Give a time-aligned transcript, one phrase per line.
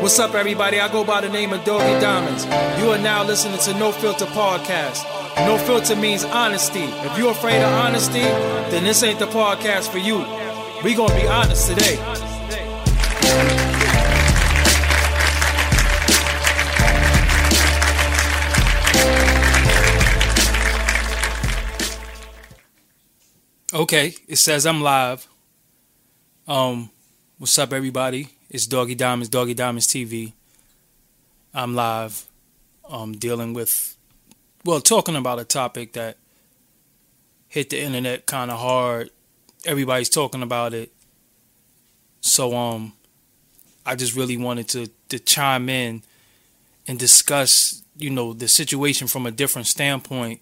[0.00, 0.80] What's up, everybody?
[0.80, 2.46] I go by the name of Doggy Diamonds.
[2.80, 5.04] You are now listening to No Filter Podcast.
[5.46, 6.84] No filter means honesty.
[6.84, 10.20] If you're afraid of honesty, then this ain't the podcast for you.
[10.82, 11.98] We gonna be honest today.
[23.74, 25.28] Okay, it says I'm live.
[26.48, 26.90] Um,
[27.36, 28.28] what's up, everybody?
[28.50, 30.32] It's Doggy Diamonds, Doggy Diamonds TV.
[31.54, 32.26] I'm live.
[32.88, 33.96] Um, dealing with,
[34.64, 36.16] well, talking about a topic that
[37.46, 39.10] hit the internet kind of hard.
[39.64, 40.92] Everybody's talking about it.
[42.22, 42.94] So, um,
[43.86, 46.02] I just really wanted to to chime in
[46.88, 50.40] and discuss, you know, the situation from a different standpoint.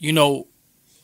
[0.00, 0.48] You know,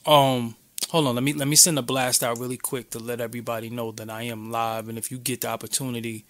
[0.05, 0.57] um
[0.91, 3.69] hold on let me let me send a blast out really quick to let everybody
[3.69, 6.25] know that i am live and if you get the opportunity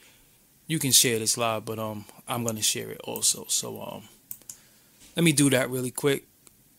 [0.69, 3.45] you can share this live but um i'm gonna share it also.
[3.49, 4.03] So um
[5.17, 6.27] let me do that really quick.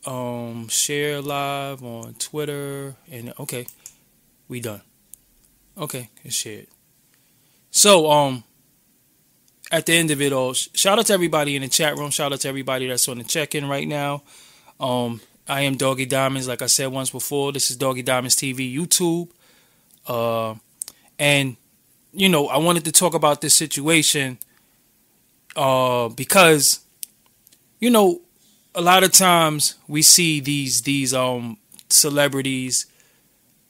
[0.05, 3.67] Um share live on twitter and okay
[4.47, 4.81] we done.
[5.77, 6.67] Okay it's shared
[7.71, 8.43] so um
[9.71, 12.11] at the end of it all shout out to everybody in the chat room.
[12.11, 14.23] Shout out to everybody that's on the check-in right now.
[14.79, 17.51] Um I am Doggy Diamonds, like I said once before.
[17.51, 19.29] This is Doggy Diamonds TV YouTube.
[20.07, 20.55] Uh,
[21.17, 21.57] and,
[22.13, 24.37] you know, I wanted to talk about this situation
[25.55, 26.81] uh, because,
[27.79, 28.21] you know,
[28.75, 31.57] a lot of times we see these these um
[31.89, 32.85] celebrities,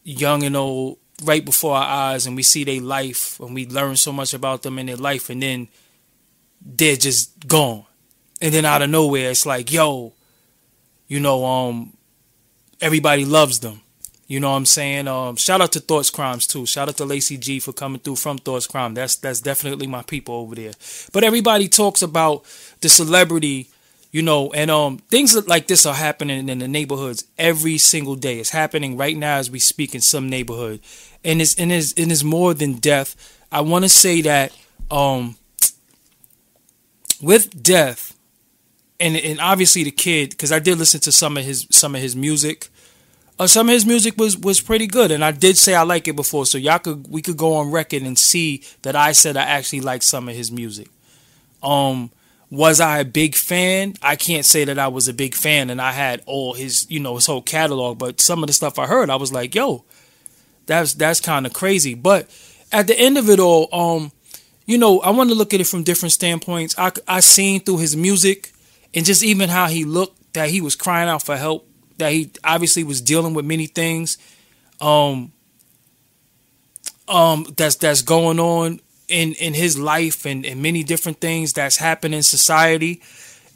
[0.03, 3.95] young and old, right before our eyes, and we see their life, and we learn
[3.95, 5.69] so much about them and their life, and then
[6.61, 7.85] they're just gone.
[8.41, 10.13] And then out of nowhere, it's like, yo,
[11.09, 11.93] you know, um,
[12.79, 13.81] everybody loves them.
[14.27, 15.07] You know what I'm saying?
[15.07, 16.67] Um, shout out to Thoughts Crimes too.
[16.67, 18.93] Shout out to Lacey G for coming through from Thoughts Crime.
[18.93, 20.73] That's that's definitely my people over there.
[21.11, 22.45] But everybody talks about
[22.81, 23.69] the celebrity,
[24.11, 28.37] you know, and um things like this are happening in the neighborhoods every single day.
[28.37, 30.81] It's happening right now as we speak in some neighborhood.
[31.23, 33.15] And it's and it's, and it's more than death.
[33.51, 34.55] I want to say that
[34.91, 35.37] um
[37.19, 38.15] with death
[38.99, 42.01] and and obviously the kid because I did listen to some of his some of
[42.01, 42.69] his music.
[43.39, 46.07] Uh, some of his music was was pretty good, and I did say I like
[46.07, 49.37] it before, so y'all could we could go on record and see that I said
[49.37, 50.89] I actually like some of his music.
[51.63, 52.11] Um,
[52.51, 53.93] was I a big fan?
[54.01, 56.99] I can't say that I was a big fan, and I had all his you
[56.99, 59.85] know his whole catalog, but some of the stuff I heard, I was like, yo,
[60.65, 61.93] that's that's kind of crazy.
[61.93, 62.29] But
[62.73, 64.11] at the end of it all, um,
[64.65, 66.75] you know, I want to look at it from different standpoints.
[66.77, 68.51] I I seen through his music
[68.93, 71.67] and just even how he looked that he was crying out for help
[71.97, 74.17] that he obviously was dealing with many things
[74.81, 75.31] um
[77.07, 81.77] um that's that's going on in in his life and, and many different things that's
[81.77, 83.01] happening in society.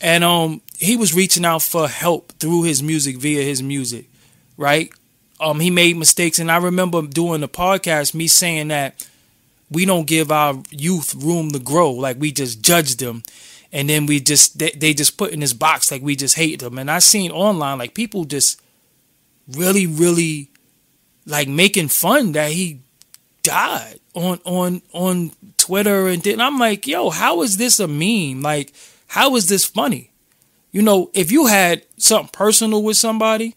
[0.01, 4.05] And um he was reaching out for help through his music via his music
[4.57, 4.91] right?
[5.39, 6.39] Um he made mistakes.
[6.39, 9.07] And i remember doing the podcast me saying that
[9.71, 11.91] we don't give our youth room to grow.
[11.91, 13.23] Like we just judge them
[13.73, 16.59] and then we just they, they just put in this box like we just hate
[16.59, 16.77] them.
[16.77, 18.61] And i seen online like people just
[19.51, 20.49] really really
[21.25, 22.79] like making fun that he
[23.41, 28.41] died on on on twitter and then i'm like yo how is this a meme?
[28.41, 28.73] Like
[29.07, 30.11] how is this funny?
[30.71, 33.55] You know if you had something personal with somebody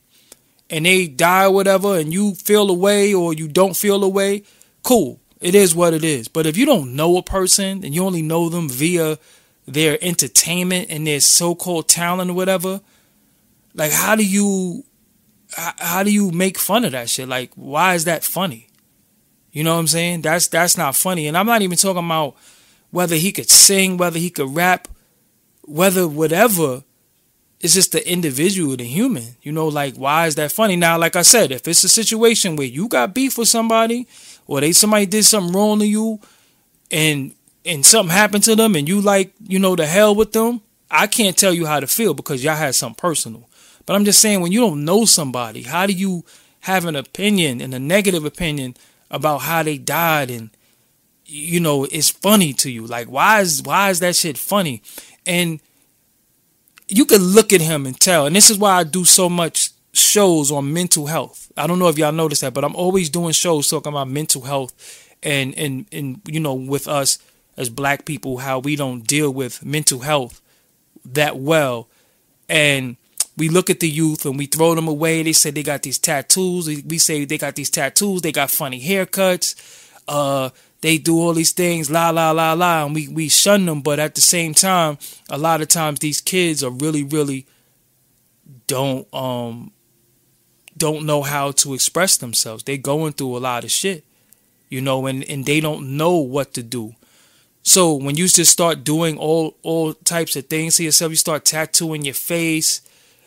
[0.68, 4.42] and they die or whatever and you feel away or you don't feel away
[4.82, 5.20] cool.
[5.38, 6.28] It is what it is.
[6.28, 9.18] But if you don't know a person and you only know them via
[9.66, 12.80] their entertainment and their so-called talent or whatever
[13.76, 14.84] like how do you
[15.54, 17.28] how do you make fun of that shit?
[17.28, 18.68] Like why is that funny?
[19.52, 20.22] You know what i'm saying?
[20.22, 21.28] That's that's not funny.
[21.28, 22.36] And i'm not even talking about
[22.90, 24.88] whether he could sing whether he could rap
[25.62, 26.82] whether whatever.
[27.60, 30.76] It's just the individual the human you know like why is that funny?
[30.76, 34.08] Now like i said if it's a situation where you got beef with somebody
[34.46, 36.20] or they somebody did something wrong to you
[36.90, 37.34] and
[37.66, 40.60] and something happened to them and you like, you know, the hell with them,
[40.90, 43.48] I can't tell you how to feel because y'all had something personal.
[43.84, 46.24] But I'm just saying when you don't know somebody, how do you
[46.60, 48.76] have an opinion and a negative opinion
[49.10, 50.50] about how they died and
[51.28, 52.86] you know, it's funny to you.
[52.86, 54.82] Like why is why is that shit funny?
[55.26, 55.60] And
[56.88, 58.26] you can look at him and tell.
[58.26, 61.50] And this is why I do so much shows on mental health.
[61.56, 64.42] I don't know if y'all noticed that, but I'm always doing shows talking about mental
[64.42, 64.72] health
[65.22, 67.18] and and and you know with us
[67.56, 70.40] as black people how we don't deal with mental health
[71.04, 71.88] that well
[72.48, 72.96] and
[73.36, 75.98] we look at the youth and we throw them away they say they got these
[75.98, 79.54] tattoos we say they got these tattoos they got funny haircuts
[80.08, 80.50] uh
[80.80, 83.82] they do all these things, la la la la, and we we shun them.
[83.82, 84.98] But at the same time,
[85.28, 87.46] a lot of times these kids are really really
[88.66, 89.72] don't um
[90.76, 92.62] don't know how to express themselves.
[92.62, 94.04] they're going through a lot of shit,
[94.68, 96.94] you know, and and they don't know what to do.
[97.66, 101.44] So when you just start doing all all types of things to yourself, you start
[101.44, 102.80] tattooing your face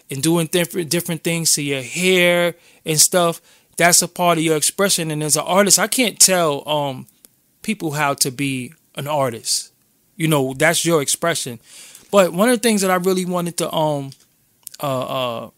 [0.09, 2.56] and doing different different things to your hair
[2.86, 3.41] and stuff.
[3.75, 5.12] That's a part of your expression.
[5.12, 7.07] And as an artist, I can't tell um
[7.63, 9.74] people how to be an artist.
[10.15, 11.59] You know, that's your expression.
[12.09, 14.12] But one of the things that I really wanted to um
[14.81, 15.50] uh uh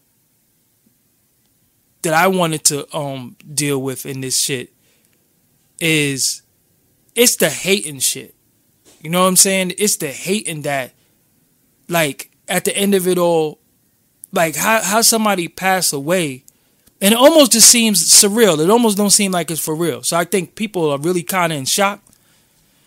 [2.02, 4.72] that I wanted to um deal with in this shit
[5.78, 6.42] is
[7.14, 8.34] it's the hating shit.
[9.02, 9.74] You know what I'm saying?
[9.78, 10.92] It's the hating that
[11.88, 13.58] like at the end of it all,
[14.32, 16.44] like how how somebody passed away
[17.02, 18.62] and it almost just seems surreal.
[18.62, 20.04] It almost don't seem like it's for real.
[20.04, 22.00] So I think people are really kind of in shock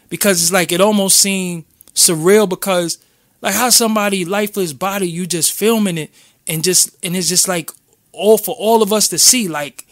[0.08, 2.98] because it's like it almost seemed surreal because
[3.42, 6.12] like how somebody lifeless body you just filming it
[6.48, 7.72] and just and it's just like
[8.14, 9.50] all for all of us to see.
[9.50, 9.86] Like,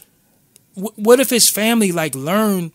[0.75, 2.71] wh- what if his family like learned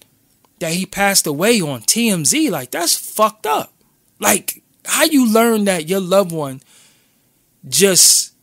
[0.60, 2.50] that he passed away on TMZ?
[2.50, 3.72] Like that's fucked up.
[4.18, 6.60] Like how you learn that your loved one
[7.68, 8.34] just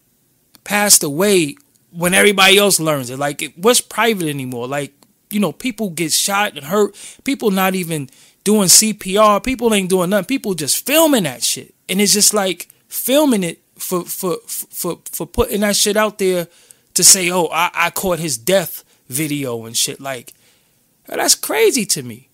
[0.64, 1.56] passed away
[1.92, 3.18] when everybody else learns it.
[3.18, 4.68] Like, it, what's private anymore?
[4.68, 4.94] Like,
[5.32, 6.96] you know, people get shot and hurt.
[7.24, 8.10] People not even
[8.44, 9.44] doing CPR.
[9.44, 10.26] People ain't doing nothing.
[10.26, 15.26] People just filming that shit, and it's just like filming it for for for for
[15.26, 16.48] putting that shit out there
[16.94, 20.00] to say, oh, I, I caught his death video and shit.
[20.00, 20.34] Like,
[21.08, 22.30] that's crazy to me.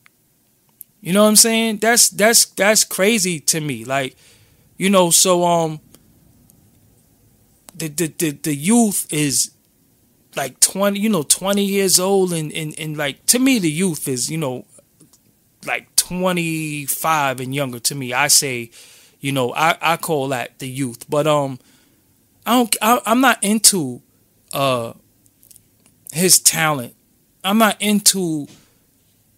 [1.02, 1.78] You know what I'm saying?
[1.78, 3.86] That's that's that's crazy to me.
[3.86, 4.16] Like,
[4.78, 5.80] you know, so um
[7.76, 9.52] the, the, the, the youth is
[10.36, 14.08] like 20 you know 20 years old and, and and like to me the youth
[14.08, 14.66] is you know
[15.66, 18.70] like 25 and younger to me i say
[19.20, 21.60] you know i i call that the youth but um
[22.46, 24.02] i don't I, i'm not into
[24.54, 24.94] uh
[26.14, 26.96] his talent
[27.44, 28.48] i'm not into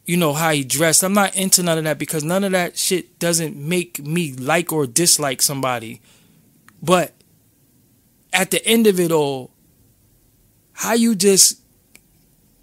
[0.05, 2.77] you know how he dressed i'm not into none of that because none of that
[2.77, 6.01] shit doesn't make me like or dislike somebody
[6.81, 7.13] but
[8.33, 9.51] at the end of it all,
[10.73, 11.61] how you just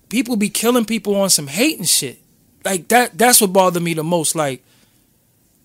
[0.08, 2.18] people be killing people on some hate and shit.
[2.64, 4.34] Like that that's what bothered me the most.
[4.34, 4.62] Like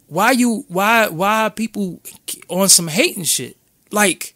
[0.07, 1.99] why you why why people
[2.47, 3.57] on some hate and shit?
[3.91, 4.35] Like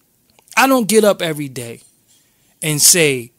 [0.58, 1.82] I don't get up every day
[2.62, 3.32] and say,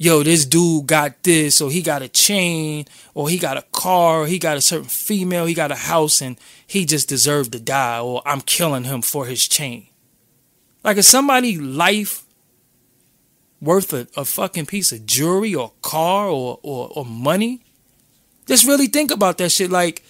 [0.00, 4.22] yo, this dude got this, or he got a chain, or he got a car,
[4.22, 7.60] or he got a certain female, he got a house, and he just deserved to
[7.60, 9.88] die, or I'm killing him for his chain.
[10.82, 12.24] Like, is somebody life
[13.60, 17.60] worth a, a fucking piece of jewelry or car or, or, or money?
[18.46, 19.70] Just really think about that shit.
[19.70, 20.02] Like,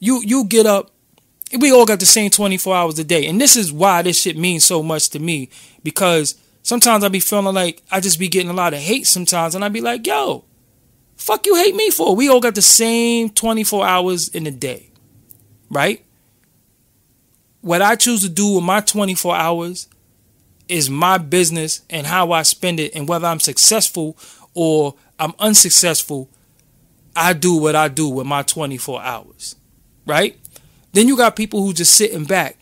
[0.00, 0.90] you you get up,
[1.56, 3.26] we all got the same 24 hours a day.
[3.26, 5.50] And this is why this shit means so much to me.
[5.84, 9.54] Because sometimes I be feeling like I just be getting a lot of hate sometimes.
[9.54, 10.44] And I be like, yo,
[11.16, 12.14] fuck you hate me for?
[12.14, 14.90] We all got the same 24 hours in a day.
[15.70, 16.04] Right?
[17.60, 19.88] What I choose to do with my 24 hours
[20.68, 24.16] is my business and how I spend it and whether I'm successful
[24.54, 26.28] or I'm unsuccessful,
[27.14, 29.56] I do what I do with my 24 hours.
[30.06, 30.38] Right?
[30.92, 32.56] Then you got people who just sitting back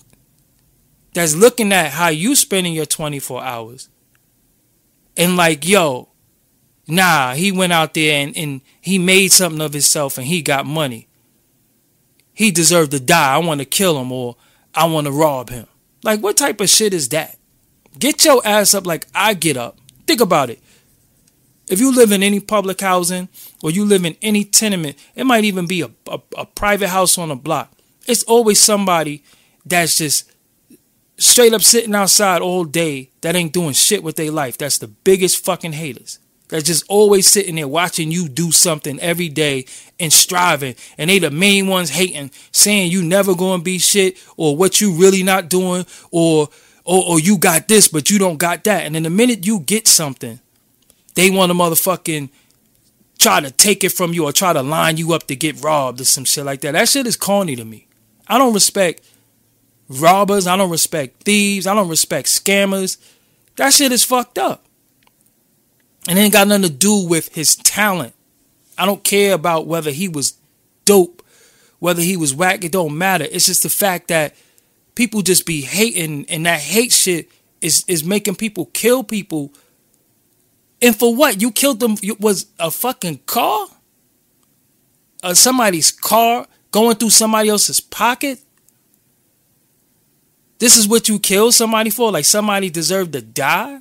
[1.19, 3.89] that's looking at how you spending your 24 hours
[5.17, 6.09] and like, yo,
[6.87, 10.65] nah, he went out there and, and he made something of himself and he got
[10.65, 11.09] money.
[12.33, 13.35] He deserved to die.
[13.35, 14.37] I want to kill him or
[14.75, 15.67] I want to rob him.
[16.05, 17.37] Like, what type of shit is that?
[17.99, 19.79] Get your ass up like I get up.
[20.07, 20.63] Think about it.
[21.69, 23.29] If you live in any public housing
[23.63, 27.19] or you live in any tenement, it might even be a, a, a private house
[27.19, 27.73] on a block.
[28.07, 29.25] It's always somebody
[29.67, 30.33] that's just
[31.19, 34.57] straight up sitting outside all day that ain't doing shit with their life.
[34.57, 36.19] That's the biggest fucking haters.
[36.49, 39.67] That's just always sitting there watching you do something every day
[40.01, 40.77] and striving.
[40.97, 44.93] And they the main ones hating, saying you never gonna be shit or what you
[44.93, 46.49] really not doing or
[46.87, 48.85] oh, oh, you got this, but you don't got that.
[48.85, 50.41] And then the minute you get something,
[51.15, 52.31] they want to motherfucking
[53.19, 56.01] try to take it from you or try to line you up to get robbed
[56.01, 56.73] or some shit like that.
[56.73, 57.89] That shit is corny to me.
[58.27, 59.03] I don't respect
[59.89, 60.47] robbers.
[60.47, 61.67] I don't respect thieves.
[61.67, 62.99] I don't respect scammers.
[63.57, 64.65] That shit is fucked up.
[66.09, 68.15] And it ain't got nothing to do with his talent.
[68.79, 70.35] I don't care about whether he was
[70.85, 71.23] dope,
[71.81, 72.65] whether he was whack.
[72.65, 73.27] It don't matter.
[73.31, 74.35] It's just the fact that
[74.95, 77.31] people just be hating and that hate shit
[77.61, 79.53] is is making people kill people.
[80.81, 81.43] And for what?
[81.43, 83.67] You killed them it was a fucking car?
[85.23, 88.41] uh, somebody's car going through somebody else's pocket?
[90.59, 92.11] This is what you kill somebody for?
[92.11, 93.81] Like somebody deserved to die?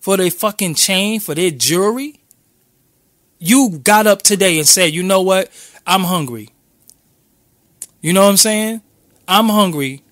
[0.00, 2.20] For their fucking chain, for their jewelry?
[3.38, 5.50] You got up today and said, you know what?
[5.86, 6.50] I'm hungry.
[8.00, 8.82] You know what I'm saying?
[9.26, 10.02] I'm hungry.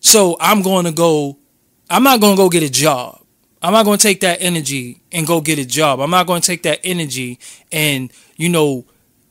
[0.00, 1.38] So I'm going to go,
[1.88, 3.20] I'm not going to go get a job.
[3.62, 6.00] I'm not going to take that energy and go get a job.
[6.00, 7.38] I'm not going to take that energy
[7.72, 8.84] and, you know,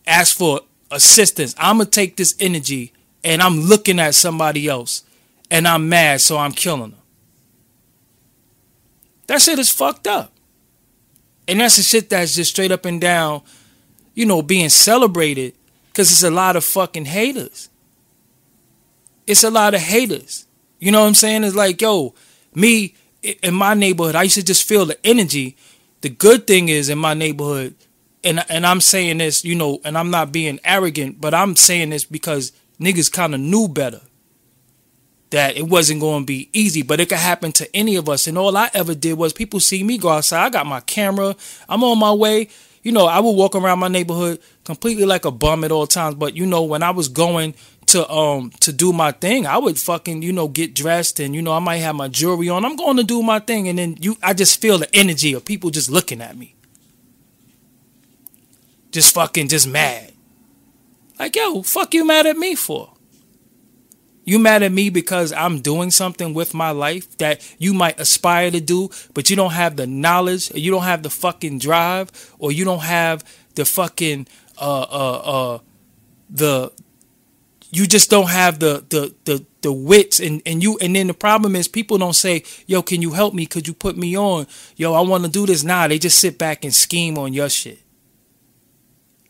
[0.08, 1.56] ask for assistance.
[1.58, 2.94] I'm going to take this energy
[3.26, 5.04] and I'm looking at somebody else
[5.50, 7.00] and I'm mad, so I'm killing them.
[9.28, 10.32] That shit is fucked up.
[11.48, 13.42] And that's the shit that's just straight up and down,
[14.14, 15.56] you know, being celebrated
[15.88, 17.70] because it's a lot of fucking haters.
[19.26, 20.46] It's a lot of haters.
[20.80, 21.44] You know what I'm saying?
[21.44, 22.14] It's like, yo,
[22.54, 25.58] me in my neighborhood, I used to just feel the energy.
[26.02, 27.74] The good thing is in my neighborhood,
[28.24, 31.90] and and I'm saying this, you know, and I'm not being arrogant, but I'm saying
[31.90, 34.02] this because niggas kind of knew better
[35.32, 38.28] that it wasn't going to be easy, but it could happen to any of us.
[38.28, 40.46] And all I ever did was people see me go outside.
[40.46, 41.36] I got my camera.
[41.68, 42.48] I'm on my way.
[42.84, 46.16] You know, I would walk around my neighborhood completely like a bum at all times.
[46.16, 47.56] But you know, when I was going
[47.88, 51.42] to um to do my thing, I would fucking you know get dressed and you
[51.42, 52.64] know I might have my jewelry on.
[52.64, 55.44] I'm going to do my thing, and then you I just feel the energy of
[55.44, 56.56] people just looking at me,
[58.92, 60.15] just fucking just mad.
[61.20, 62.92] Like, yo, fuck you mad at me for?
[64.26, 68.50] You mad at me because I'm doing something with my life that you might aspire
[68.50, 72.34] to do, but you don't have the knowledge, or you don't have the fucking drive,
[72.40, 75.18] or you don't have the fucking uh uh
[75.56, 75.60] uh
[76.30, 76.72] the
[77.72, 81.14] you just don't have the the the the wits and and you and then the
[81.14, 83.46] problem is people don't say yo can you help me?
[83.46, 84.48] Could you put me on.
[84.76, 85.64] Yo i want to do this.
[85.64, 87.85] Nah they just sit back and scheme on your shit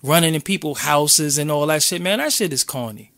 [0.04, 3.12] running in people's houses and all that shit, man, that shit is corny.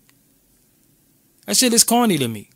[1.45, 2.49] That shit is corny to me.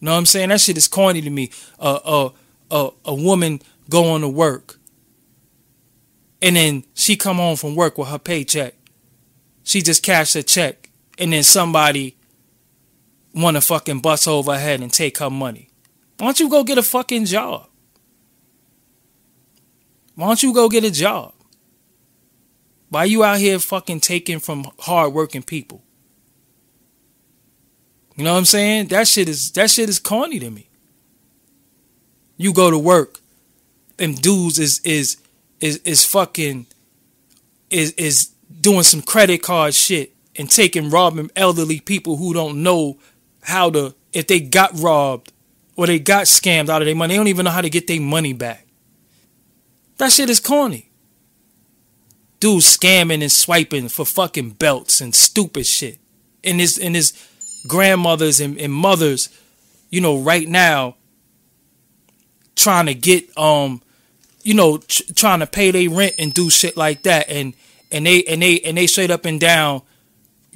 [0.00, 0.48] Know what I'm saying?
[0.48, 1.50] That shit is corny to me.
[1.78, 2.30] Uh, uh,
[2.70, 4.80] uh, a woman going to work
[6.42, 8.74] and then she come home from work with her paycheck.
[9.62, 12.16] She just cashed a check and then somebody
[13.34, 15.70] want to fucking bust over her head and take her money.
[16.18, 17.68] Why don't you go get a fucking job?
[20.14, 21.34] Why don't you go get a job?
[22.90, 25.82] Why you out here fucking taking from hardworking people?
[28.16, 28.88] You know what I'm saying?
[28.88, 30.68] That shit is that shit is corny to me.
[32.36, 33.20] You go to work,
[33.98, 35.16] and dudes is is
[35.60, 36.66] is is fucking
[37.70, 38.30] is is
[38.60, 42.98] doing some credit card shit and taking robbing elderly people who don't know
[43.42, 45.32] how to if they got robbed
[45.76, 47.86] or they got scammed out of their money, they don't even know how to get
[47.86, 48.66] their money back.
[49.98, 50.89] That shit is corny
[52.40, 55.98] dudes scamming and swiping for fucking belts and stupid shit.
[56.42, 57.12] And his and his
[57.68, 59.28] grandmothers and, and mothers,
[59.90, 60.96] you know, right now
[62.56, 63.80] trying to get um
[64.42, 67.28] you know tr- trying to pay their rent and do shit like that.
[67.28, 67.54] And
[67.92, 69.82] and they and they and they straight up and down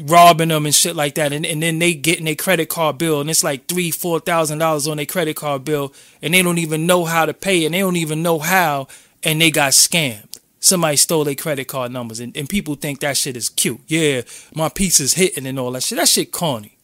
[0.00, 1.32] robbing them and shit like that.
[1.32, 4.58] And, and then they getting their credit card bill and it's like three four thousand
[4.58, 7.74] dollars on their credit card bill and they don't even know how to pay and
[7.74, 8.88] they don't even know how
[9.22, 10.33] and they got scammed
[10.64, 13.80] somebody stole their credit card numbers and, and people think that shit is cute.
[13.86, 14.22] Yeah,
[14.54, 15.98] my piece is hitting and all that shit.
[15.98, 16.78] That shit corny.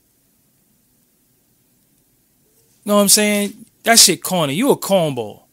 [2.84, 3.66] Know what I'm saying?
[3.84, 4.54] That shit corny.
[4.54, 5.44] You a cornball.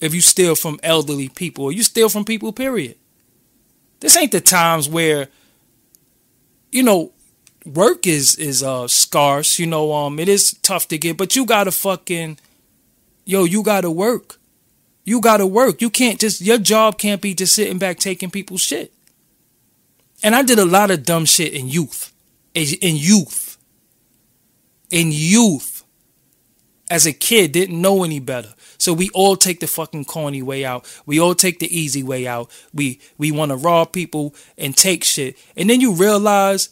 [0.00, 2.96] If you steal from elderly people or you steal from people, period.
[4.00, 5.28] This ain't the times where,
[6.72, 7.12] you know,
[7.66, 11.44] work is is uh scarce, you know, um it is tough to get, but you
[11.44, 12.38] gotta fucking
[13.26, 14.39] yo, you gotta work.
[15.04, 15.80] You got to work.
[15.80, 18.92] You can't just, your job can't be just sitting back taking people's shit.
[20.22, 22.12] And I did a lot of dumb shit in youth.
[22.54, 23.58] In youth.
[24.90, 25.84] In youth.
[26.90, 28.52] As a kid, didn't know any better.
[28.76, 30.90] So we all take the fucking corny way out.
[31.04, 32.50] We all take the easy way out.
[32.72, 35.36] We we want to rob people and take shit.
[35.54, 36.70] And then you realize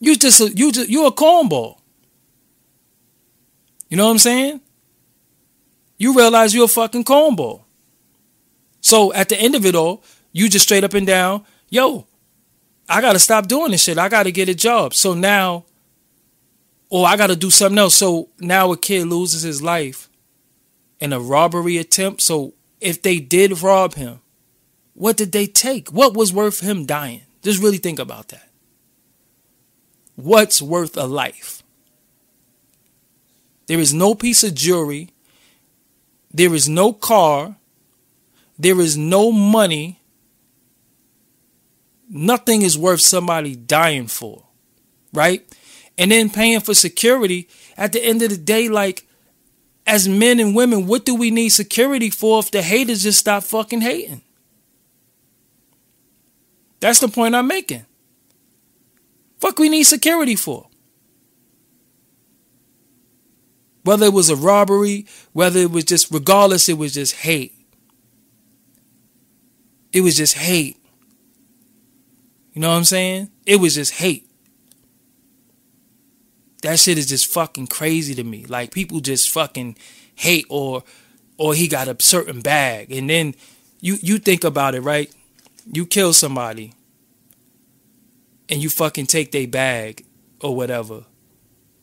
[0.00, 1.78] you just you just you're a cornball.
[3.88, 4.60] You know what I'm saying?
[5.98, 7.62] You realize you're a fucking cornball.
[8.80, 12.06] So at the end of it all, you just straight up and down, yo,
[12.88, 13.98] I gotta stop doing this shit.
[13.98, 14.94] I gotta get a job.
[14.94, 15.64] So now,
[16.88, 17.94] or I gotta do something else.
[17.94, 20.08] So now a kid loses his life
[21.00, 22.22] in a robbery attempt.
[22.22, 24.20] So if they did rob him,
[24.94, 25.88] what did they take?
[25.88, 27.22] What was worth him dying?
[27.42, 28.48] Just really think about that.
[30.14, 31.62] What's worth a life?
[33.66, 35.10] There is no piece of jewelry
[36.36, 37.56] there is no car.
[38.58, 40.02] There is no money.
[42.10, 44.44] Nothing is worth somebody dying for,
[45.14, 45.42] right?
[45.96, 47.48] And then paying for security.
[47.78, 49.06] At the end of the day, like,
[49.86, 53.42] as men and women, what do we need security for if the haters just stop
[53.42, 54.20] fucking hating?
[56.80, 57.86] That's the point I'm making.
[59.40, 60.68] Fuck, we need security for.
[63.86, 67.54] Whether it was a robbery, whether it was just, regardless, it was just hate.
[69.92, 70.76] It was just hate.
[72.52, 73.30] You know what I'm saying?
[73.46, 74.28] It was just hate.
[76.62, 78.44] That shit is just fucking crazy to me.
[78.46, 79.76] Like people just fucking
[80.16, 80.82] hate or
[81.36, 82.90] or he got a certain bag.
[82.90, 83.34] And then
[83.80, 85.14] you you think about it, right?
[85.70, 86.72] You kill somebody
[88.48, 90.04] and you fucking take their bag
[90.40, 91.04] or whatever.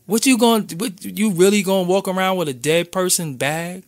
[0.06, 3.84] What you going what you really going to walk around with a dead person bag?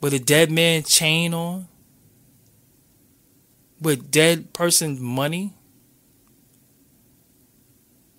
[0.00, 1.68] With a dead man chain on?
[3.80, 5.54] with dead person money.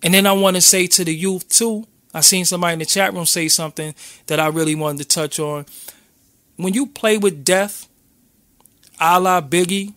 [0.02, 1.86] And then I want to say to the youth too.
[2.12, 3.94] I seen somebody in the chat room say something
[4.26, 5.64] that I really wanted to touch on.
[6.56, 7.88] When you play with death,
[9.00, 9.94] a la Biggie,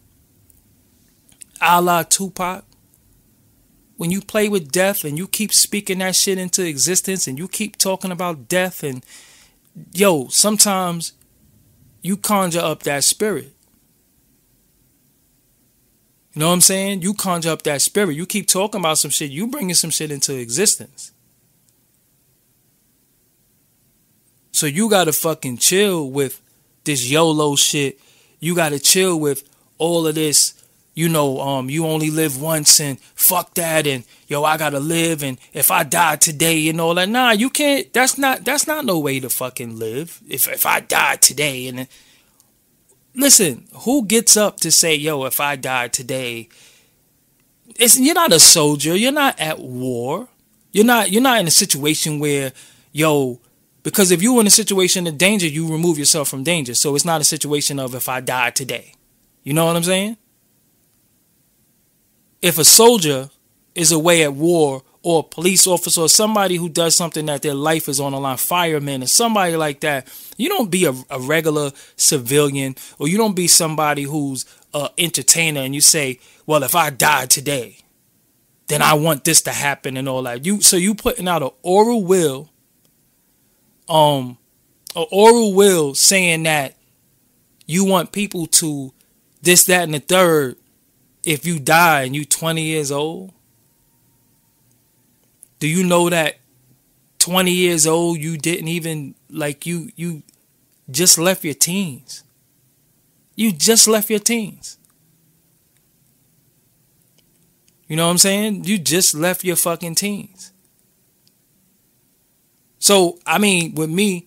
[1.60, 2.64] a la Tupac,
[3.98, 7.48] when you play with death and you keep speaking that shit into existence and you
[7.48, 9.06] keep talking about death and
[9.94, 11.14] yo, sometimes
[12.02, 13.52] you conjure up that spirit.
[16.34, 17.02] You know what I'm saying?
[17.02, 18.16] You conjure up that spirit.
[18.16, 19.32] You keep talking about some shit.
[19.32, 21.14] You bringing some shit into existence.
[24.52, 26.42] So you gotta fucking chill with
[26.84, 28.00] this YOLO shit.
[28.40, 30.54] You gotta chill with all of this.
[30.96, 35.24] You know, um, you only live once and fuck that and yo, I gotta live
[35.24, 37.10] and if I die today you know, that.
[37.10, 37.92] Nah, you can't.
[37.94, 38.46] That's not.
[38.46, 40.22] That's not no way to fucking live.
[40.28, 41.88] If if I die today and
[43.14, 46.48] listen, who gets up to say, yo, if I die today,
[47.78, 48.96] it's, you're not a soldier.
[48.96, 50.30] You're not at war.
[50.72, 52.54] You're not you're not in a situation where,
[52.94, 53.40] yo,
[53.84, 56.74] because if you're in a situation of danger, you remove yourself from danger.
[56.74, 58.94] So it's not a situation of if I die today.
[59.44, 60.18] You know what I'm saying?
[62.46, 63.32] If a soldier
[63.74, 67.56] is away at war or a police officer or somebody who does something that their
[67.56, 71.20] life is on the line, fireman or somebody like that, you don't be a, a
[71.20, 76.76] regular civilian or you don't be somebody who's an entertainer and you say, well, if
[76.76, 77.80] I die today,
[78.68, 80.46] then I want this to happen and all that.
[80.46, 82.52] You so you putting out an oral will,
[83.90, 84.38] um,
[84.96, 86.76] an oral will saying that
[87.66, 88.94] you want people to
[89.42, 90.58] this, that, and the third
[91.26, 93.34] if you die and you 20 years old
[95.60, 96.38] do you know that
[97.20, 100.24] 20 years old you didn't even like you you
[100.90, 102.24] just left your teens.
[103.36, 104.78] You just left your teens.
[107.88, 108.64] You know what I'm saying?
[108.64, 110.52] You just left your fucking teens.
[112.80, 114.26] So, I mean, with me,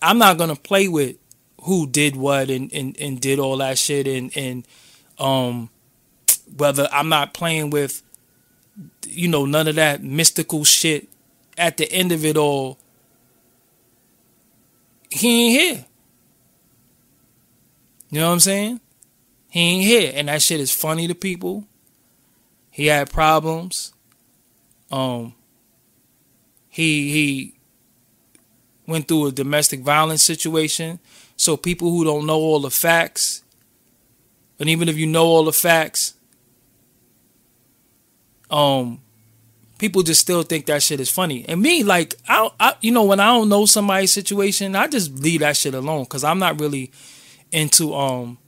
[0.00, 1.16] I'm not gonna play with
[1.62, 4.66] who did what and, and, and did all that shit and and
[5.18, 5.68] um
[6.56, 8.02] whether I'm not playing with
[9.06, 11.08] you know, none of that mystical shit.
[11.58, 12.78] At the end of it all,
[15.10, 15.84] he ain't here.
[18.10, 18.80] You know what I'm saying?
[19.50, 20.12] He ain't here.
[20.14, 21.66] And that shit is funny to people.
[22.70, 23.92] He had problems.
[24.90, 25.34] Um
[26.68, 27.54] he he
[28.86, 30.98] went through a domestic violence situation.
[31.36, 33.42] So people who don't know all the facts,
[34.58, 36.14] and even if you know all the facts,
[38.50, 39.00] um
[39.80, 41.44] people just still think that shit is funny.
[41.48, 45.18] And me, like, I, I you know, when I don't know somebody's situation, I just
[45.18, 46.92] leave that shit alone because I'm not really
[47.50, 48.38] into um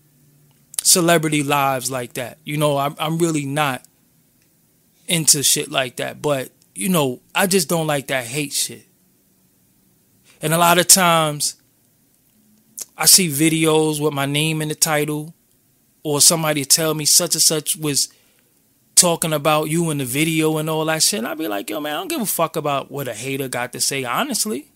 [0.82, 2.38] celebrity lives like that.
[2.44, 3.82] You know, I'm I'm really not
[5.08, 6.20] into shit like that.
[6.20, 8.86] But you know, I just don't like that hate shit.
[10.42, 11.56] And a lot of times,
[12.96, 15.34] I see videos with my name in the title,
[16.02, 18.12] or somebody tell me such and such was
[19.02, 21.18] talking about you in the video and all that shit.
[21.18, 23.48] And I'd be like, yo, man, I don't give a fuck about what a hater
[23.48, 24.68] got to say, honestly.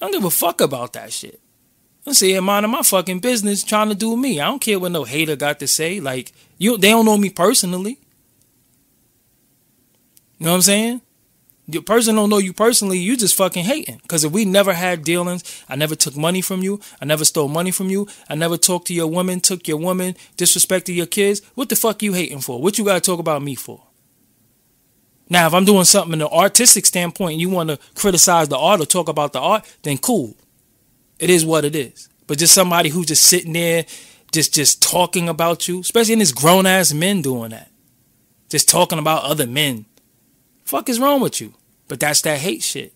[0.00, 1.38] I don't give a fuck about that shit.
[2.06, 4.40] I'm saying minding my fucking business trying to do me.
[4.40, 6.00] I don't care what no hater got to say.
[6.00, 7.98] Like, you they don't know me personally.
[10.38, 11.00] You know what I'm saying?
[11.68, 13.98] The person don't know you personally, you just fucking hating.
[14.02, 17.48] Because if we never had dealings, I never took money from you, I never stole
[17.48, 21.42] money from you, I never talked to your woman, took your woman, disrespected your kids,
[21.54, 22.60] what the fuck you hating for?
[22.60, 23.82] What you gotta talk about me for?
[25.28, 28.58] Now, if I'm doing something in an artistic standpoint and you want to criticize the
[28.58, 30.36] art or talk about the art, then cool.
[31.18, 32.08] It is what it is.
[32.28, 33.86] But just somebody who's just sitting there
[34.32, 37.70] just just talking about you, especially in this grown ass men doing that.
[38.48, 39.86] Just talking about other men.
[40.66, 41.54] Fuck is wrong with you?
[41.86, 42.92] But that's that hate shit.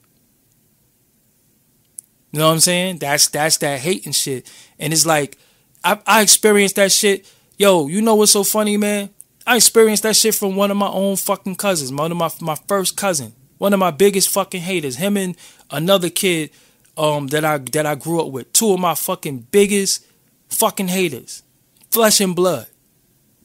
[2.32, 2.98] You know what I'm saying?
[2.98, 4.50] That's that's that hating shit.
[4.78, 5.38] And it's like
[5.84, 7.32] I, I experienced that shit.
[7.58, 9.10] Yo, you know what's so funny, man?
[9.46, 12.56] I experienced that shit from one of my own fucking cousins, one of my my
[12.66, 14.96] first cousin, one of my biggest fucking haters.
[14.96, 15.36] Him and
[15.70, 16.50] another kid
[16.96, 18.52] um that I that I grew up with.
[18.52, 20.04] Two of my fucking biggest
[20.48, 21.44] fucking haters.
[21.90, 22.66] Flesh and blood.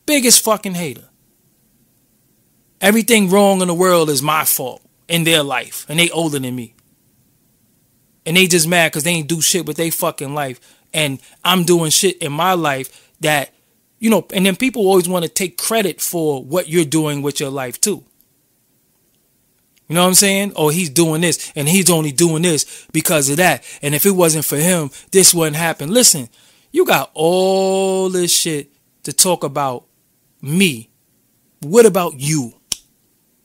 [0.08, 1.10] Biggest fucking hater.
[2.82, 5.86] Everything wrong in the world is my fault in their life.
[5.90, 6.76] And they older than me.
[8.26, 10.60] And they just mad because they ain't do shit with their fucking life.
[10.94, 13.54] And I'm doing shit in my life that,
[14.00, 17.40] you know, and then people always want to take credit for what you're doing with
[17.40, 18.04] your life too.
[19.88, 20.54] You know what I'm saying?
[20.56, 23.64] Oh, he's doing this and he's only doing this because of that.
[23.84, 25.92] And if it wasn't for him, this wouldn't happen.
[25.92, 26.30] Listen,
[26.72, 28.72] you got all this shit
[29.04, 29.86] to talk about
[30.42, 30.90] me.
[31.62, 32.54] What about you?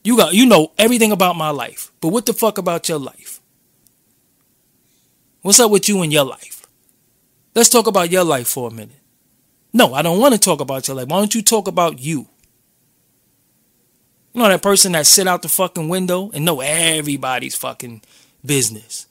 [0.03, 1.91] You got you know everything about my life.
[2.01, 3.39] But what the fuck about your life?
[5.41, 6.65] What's up with you and your life?
[7.55, 8.95] Let's talk about your life for a minute.
[9.73, 11.07] No, I don't want to talk about your life.
[11.07, 12.27] Why don't you talk about you?
[14.33, 18.01] You know that person that sit out the fucking window and know everybody's fucking
[18.45, 19.07] business.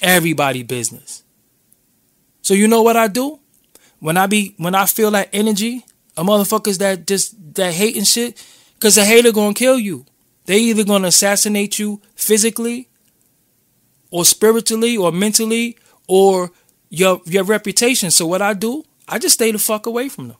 [0.00, 1.22] Everybody business.
[2.42, 3.40] So you know what I do?
[3.98, 5.84] When I be when I feel that energy,
[6.16, 8.44] a motherfuckers that just that hating shit,
[8.82, 10.04] cause a hater gonna kill you.
[10.46, 12.88] They either gonna assassinate you physically
[14.10, 16.50] or spiritually or mentally or
[16.90, 18.10] your your reputation.
[18.10, 20.36] So what I do, I just stay the fuck away from them.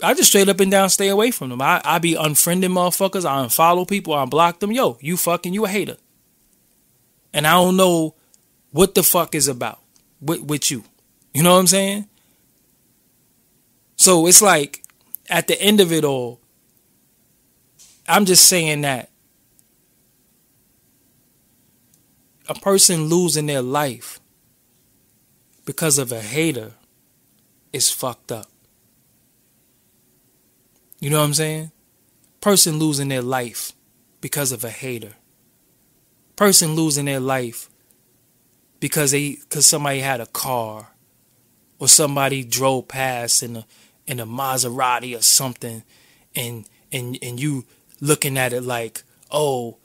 [0.00, 1.62] I just straight up and down stay away from them.
[1.62, 3.24] I, I be unfriending motherfuckers.
[3.24, 4.14] I unfollow people.
[4.14, 4.70] I unblock them.
[4.70, 5.96] Yo, you fucking, you a hater.
[7.32, 8.14] And I don't know
[8.70, 9.80] what the fuck is about
[10.20, 10.84] with, with you.
[11.32, 12.08] You know what I'm saying?
[13.96, 14.83] So it's like
[15.28, 16.40] at the end of it all,
[18.06, 19.10] I'm just saying that
[22.48, 24.20] a person losing their life
[25.64, 26.72] because of a hater
[27.72, 28.50] is fucked up.
[31.00, 31.70] You know what I'm saying?
[32.40, 33.72] Person losing their life
[34.20, 35.14] because of a hater.
[36.36, 37.70] Person losing their life
[38.80, 40.88] because they because somebody had a car
[41.78, 43.66] or somebody drove past in a
[44.06, 45.82] in a Maserati or something
[46.34, 47.64] and and and you
[48.00, 49.78] looking at it like, "Oh,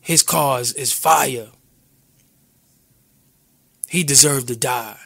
[0.00, 1.48] his cause is fire.
[3.88, 4.98] He deserved to die."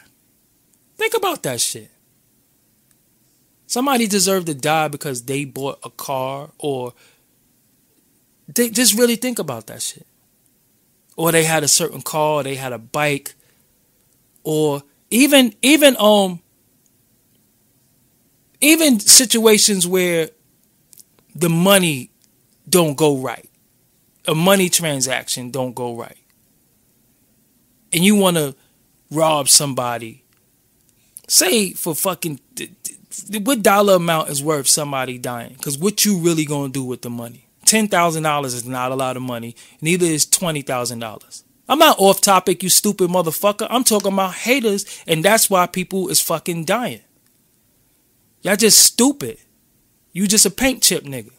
[0.97, 1.91] Think about that shit.
[3.65, 6.93] Somebody deserved to die because they bought a car or
[8.47, 10.05] they just really think about that shit.
[11.15, 13.33] Or they had a certain car, they had a bike,
[14.43, 16.42] or even even um
[18.63, 20.29] even situations where
[21.35, 22.11] the money
[22.67, 23.49] don't go right.
[24.27, 26.17] A money transaction don't go right.
[27.91, 28.55] And you want to
[29.11, 30.23] rob somebody.
[31.27, 32.39] Say for fucking
[33.43, 35.53] what dollar amount is worth somebody dying?
[35.53, 37.47] Because what you really gonna do with the money?
[37.65, 39.55] Ten thousand dollars is not a lot of money.
[39.81, 41.43] Neither is twenty thousand dollars.
[41.69, 43.67] I'm not off topic, you stupid motherfucker.
[43.69, 47.01] I'm talking about haters, and that's why people is fucking dying.
[48.43, 49.39] Y'all just stupid.
[50.11, 51.31] You just a paint chip nigga.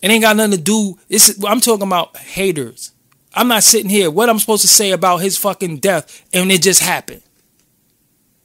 [0.00, 0.98] It ain't got nothing to do.
[1.08, 2.92] It's, I'm talking about haters.
[3.34, 4.10] I'm not sitting here.
[4.10, 7.22] What I'm supposed to say about his fucking death, and it just happened.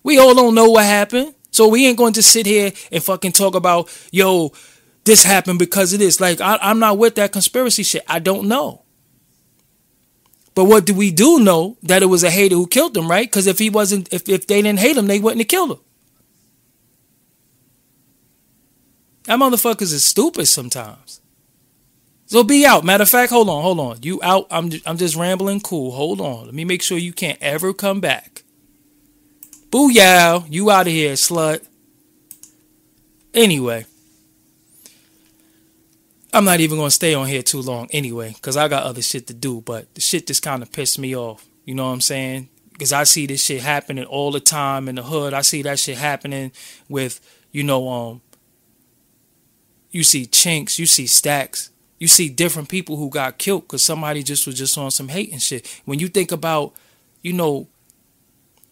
[0.01, 1.35] We all don't know what happened.
[1.51, 4.51] So we ain't going to sit here and fucking talk about, yo,
[5.03, 6.19] this happened because of this.
[6.19, 8.03] Like, I, I'm not with that conspiracy shit.
[8.07, 8.82] I don't know.
[10.55, 13.27] But what do we do know that it was a hater who killed him, right?
[13.27, 15.79] Because if he wasn't, if, if they didn't hate him, they wouldn't have killed him.
[19.23, 21.21] That motherfuckers is stupid sometimes.
[22.25, 22.83] So be out.
[22.83, 23.99] Matter of fact, hold on, hold on.
[24.01, 24.47] You out.
[24.49, 25.61] I'm I'm just rambling.
[25.61, 25.91] Cool.
[25.91, 26.45] Hold on.
[26.45, 28.43] Let me make sure you can't ever come back.
[29.69, 31.65] Booyah, you out of here, slut.
[33.33, 33.85] Anyway,
[36.33, 39.27] I'm not even to stay on here too long anyway, because I got other shit
[39.27, 41.45] to do, but the shit just kind of pissed me off.
[41.63, 42.49] You know what I'm saying?
[42.71, 45.35] Because I see this shit happening all the time in the hood.
[45.35, 46.51] I see that shit happening
[46.89, 48.21] with, you know, um,
[49.91, 51.69] you see Chinx, you see stacks,
[51.99, 55.31] you see different people who got killed because somebody just was just on some hate
[55.31, 55.81] and shit.
[55.85, 56.73] When you think about,
[57.21, 57.67] you know,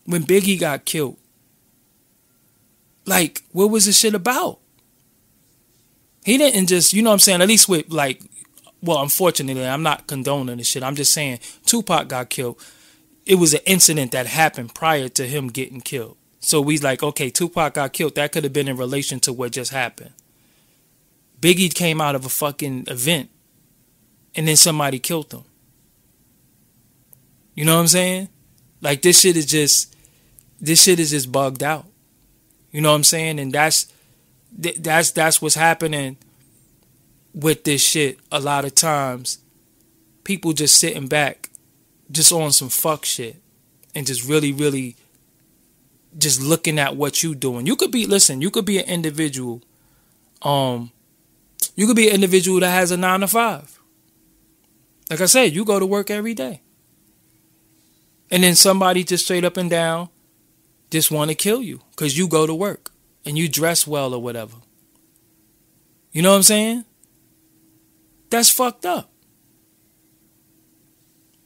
[0.05, 1.17] when Biggie got killed.
[3.05, 4.60] Like, what was this shit about?
[6.23, 8.21] He didn't just, you know what I'm saying, at least with like
[8.81, 10.83] well, unfortunately, I'm not condoning this shit.
[10.83, 12.59] I'm just saying Tupac got killed.
[13.25, 16.17] It was an incident that happened prior to him getting killed.
[16.39, 18.15] So we like, okay, Tupac got killed.
[18.15, 20.13] That could have been in relation to what just happened.
[21.39, 23.29] Biggie came out of a fucking event
[24.35, 25.43] and then somebody killed him.
[27.53, 28.29] You know what I'm saying?
[28.81, 29.95] Like this shit is just
[30.59, 31.85] this shit is just bugged out.
[32.71, 33.39] You know what I'm saying?
[33.39, 33.91] And that's
[34.57, 36.17] that's that's what's happening
[37.33, 39.39] with this shit a lot of times.
[40.23, 41.49] People just sitting back
[42.11, 43.37] just on some fuck shit
[43.95, 44.95] and just really really
[46.17, 47.65] just looking at what you doing.
[47.65, 49.61] You could be listen, you could be an individual
[50.41, 50.91] um
[51.75, 53.79] you could be an individual that has a 9 to 5.
[55.09, 56.61] Like I said, you go to work every day.
[58.29, 60.09] And then somebody just straight up and down
[60.89, 62.90] just want to kill you cuz you go to work
[63.25, 64.55] and you dress well or whatever.
[66.11, 66.85] You know what I'm saying?
[68.29, 69.09] That's fucked up.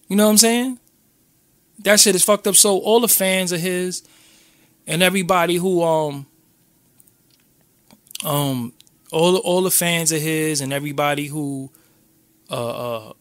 [0.08, 0.80] You know what I'm saying?
[1.80, 2.56] That shit is fucked up.
[2.56, 4.04] So all the fans of his
[4.88, 6.26] and everybody who um
[8.24, 8.74] um
[9.12, 11.72] all all the fans of his and everybody who
[12.50, 13.14] uh, uh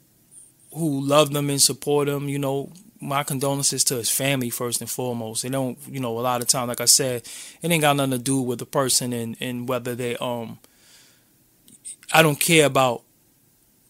[0.74, 2.70] who love them and support him, you know,
[3.04, 5.42] my condolences to his family first and foremost.
[5.42, 7.28] They don't, you know, a lot of time, like I said,
[7.62, 10.58] it ain't got nothing to do with the person and, and whether they um
[12.12, 13.02] I don't care about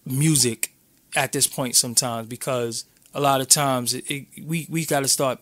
[0.04, 0.72] music
[1.16, 5.08] at this point sometimes because a lot of times it, it, we we got to
[5.08, 5.38] start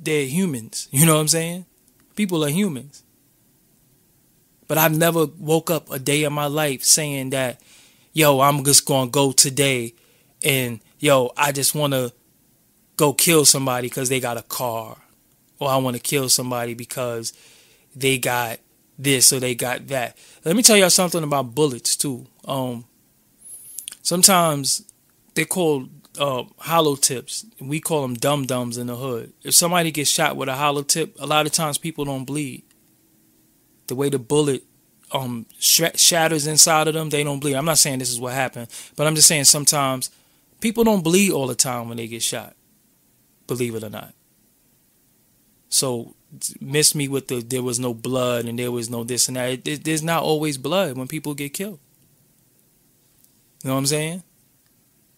[0.00, 0.88] they're humans.
[0.92, 1.66] You know what i'm saying?
[2.14, 3.02] People are humans.
[4.68, 7.60] But i've never woke up a day in my life saying that
[8.12, 9.94] yo i'm just gonna go today
[10.42, 12.12] and yo i just want to
[12.96, 14.96] go kill somebody because they got a car
[15.58, 17.32] or i want to kill somebody because
[17.94, 18.58] they got
[18.98, 22.84] this or they got that let me tell y'all something about bullets too um
[24.02, 24.82] sometimes
[25.34, 27.44] they're called uh, hollow tips.
[27.60, 29.32] We call them dum dums in the hood.
[29.42, 32.62] If somebody gets shot with a hollow tip, a lot of times people don't bleed.
[33.86, 34.64] The way the bullet
[35.12, 37.54] um, sh- shatters inside of them, they don't bleed.
[37.54, 40.10] I'm not saying this is what happened, but I'm just saying sometimes
[40.60, 42.56] people don't bleed all the time when they get shot.
[43.46, 44.14] Believe it or not.
[45.68, 46.14] So
[46.60, 49.50] miss me with the there was no blood and there was no this and that.
[49.50, 51.78] It, it, there's not always blood when people get killed.
[53.62, 54.22] You know what I'm saying?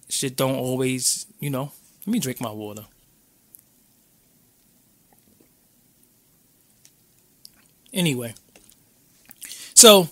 [0.08, 1.72] Shit don't always, you know.
[2.00, 2.86] Let me drink my water.
[7.92, 8.34] Anyway,
[9.74, 10.08] so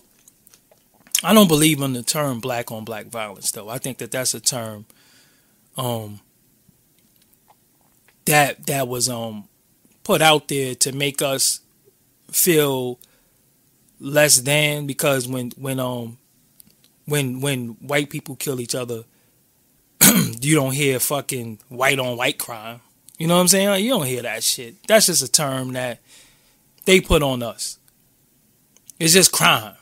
[1.22, 3.68] I don't believe in the term black on black violence though.
[3.68, 4.86] I think that that's a term
[5.76, 6.20] um
[8.26, 9.48] that that was um
[10.04, 11.60] put out there to make us
[12.30, 12.98] feel
[13.98, 16.18] less than because when when um
[17.06, 19.04] when when white people kill each other,
[20.40, 22.80] you don't hear fucking white on white crime.
[23.18, 23.68] You know what I'm saying?
[23.68, 24.86] Like, you don't hear that shit.
[24.86, 26.00] That's just a term that
[26.84, 27.78] they put on us.
[28.98, 29.74] It's just crime.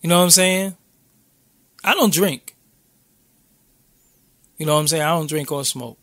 [0.00, 0.76] You know what I'm saying?
[1.84, 2.54] I don't drink.
[4.56, 5.02] You know what I'm saying?
[5.02, 5.98] I don't drink or smoke.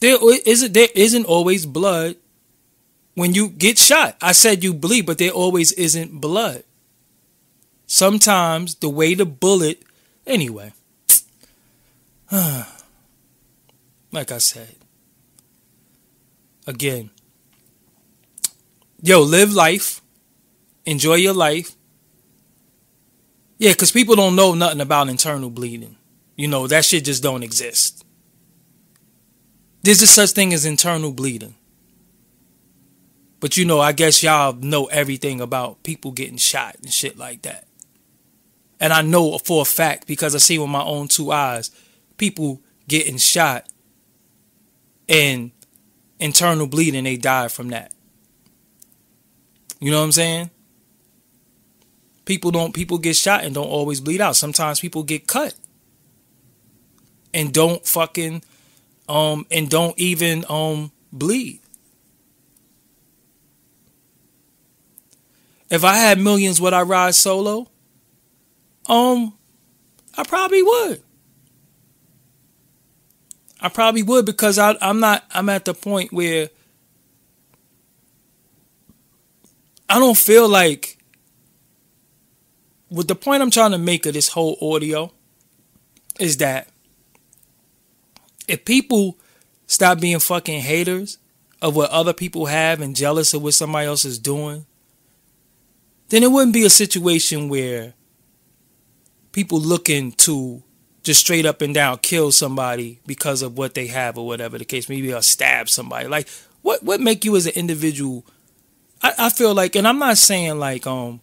[0.00, 2.16] There isn't there isn't always blood
[3.14, 4.16] when you get shot.
[4.20, 6.64] I said you bleed, but there always isn't blood.
[7.86, 9.82] Sometimes the way the bullet,
[10.26, 10.72] anyway.
[12.32, 14.76] like I said,
[16.66, 17.10] again,
[19.02, 20.00] yo, live life,
[20.86, 21.72] enjoy your life.
[23.58, 25.96] Yeah, because people don't know nothing about internal bleeding.
[26.36, 28.04] You know, that shit just don't exist.
[29.82, 31.54] There's a such thing as internal bleeding.
[33.40, 37.42] But you know, I guess y'all know everything about people getting shot and shit like
[37.42, 37.66] that.
[38.78, 41.70] And I know for a fact because I see with my own two eyes
[42.16, 43.66] people getting shot
[45.08, 45.50] and
[46.18, 47.92] internal bleeding, they die from that.
[49.80, 50.50] You know what I'm saying?
[52.26, 54.36] People don't people get shot and don't always bleed out.
[54.36, 55.54] Sometimes people get cut
[57.32, 58.42] and don't fucking
[59.10, 61.60] um and don't even um bleed.
[65.68, 67.68] If I had millions, would I ride solo?
[68.86, 69.34] Um,
[70.16, 71.02] I probably would.
[73.60, 75.24] I probably would because I, I'm not.
[75.32, 76.50] I'm at the point where
[79.88, 80.96] I don't feel like.
[82.88, 85.12] What the point I'm trying to make of this whole audio
[86.18, 86.68] is that
[88.50, 89.18] if people
[89.66, 91.18] stop being fucking haters
[91.62, 94.66] of what other people have and jealous of what somebody else is doing,
[96.08, 97.94] then it wouldn't be a situation where
[99.32, 100.62] people looking to
[101.02, 104.64] just straight up and down kill somebody because of what they have or whatever the
[104.64, 106.08] case maybe or stab somebody.
[106.08, 106.28] Like
[106.62, 108.24] what what make you as an individual
[109.02, 111.20] I, I feel like and i'm not saying like um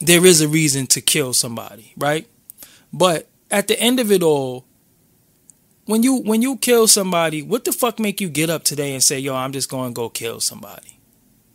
[0.00, 2.26] there is a reason to kill somebody right?
[2.92, 4.64] But at the end of it all
[5.86, 9.02] when you when you kill somebody what the fuck make you get up today and
[9.02, 10.98] say yo i'm just going to go kill somebody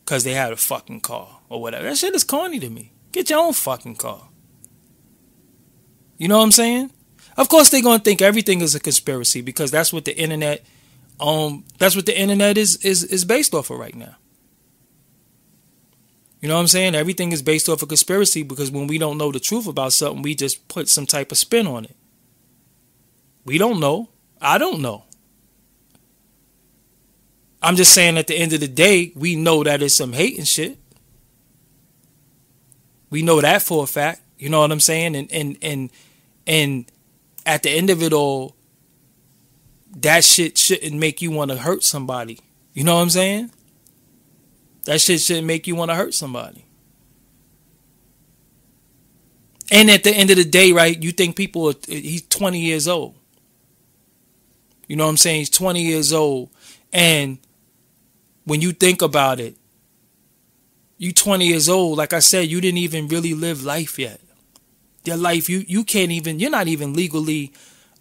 [0.04, 3.30] because they had a fucking car or whatever that shit is corny to me get
[3.30, 4.30] your own fucking car
[6.18, 6.92] you know what i'm saying
[7.38, 10.66] of course, they're gonna think everything is a conspiracy because that's what the internet,
[11.20, 14.16] um, that's what the internet is is is based off of right now.
[16.42, 16.96] You know what I'm saying?
[16.96, 19.94] Everything is based off a of conspiracy because when we don't know the truth about
[19.94, 21.96] something, we just put some type of spin on it.
[23.46, 24.10] We don't know.
[24.42, 25.04] I don't know.
[27.62, 30.38] I'm just saying at the end of the day, we know that it's some hate
[30.38, 30.78] and shit.
[33.10, 34.22] We know that for a fact.
[34.38, 35.16] You know what I'm saying?
[35.16, 35.90] And and and
[36.46, 36.86] and
[37.46, 38.56] at the end of it all,
[39.98, 42.40] that shit shouldn't make you want to hurt somebody.
[42.74, 43.52] You know what I'm saying?
[44.86, 46.66] That shit shouldn't make you want to hurt somebody.
[49.72, 52.88] And at the end of the day, right, you think people are, he's 20 years
[52.88, 53.17] old.
[54.88, 55.40] You know what I'm saying?
[55.40, 56.50] He's 20 years old.
[56.94, 57.40] And
[58.46, 59.58] when you think about it,
[60.98, 64.20] you 20 years old, like I said, you didn't even really live life yet
[65.08, 67.52] your life you you can't even you're not even legally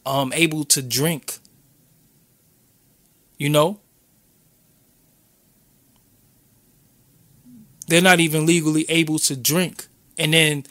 [0.04, 1.38] um able to drink
[3.38, 3.80] you know
[7.86, 9.86] they're not even legally able to drink
[10.18, 10.64] and then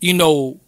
[0.00, 0.60] you know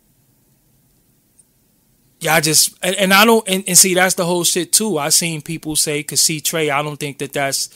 [2.20, 5.08] y'all just and, and i don't and, and, see that's the whole shit too i
[5.08, 7.68] seen people say cause see trey i don't think that that's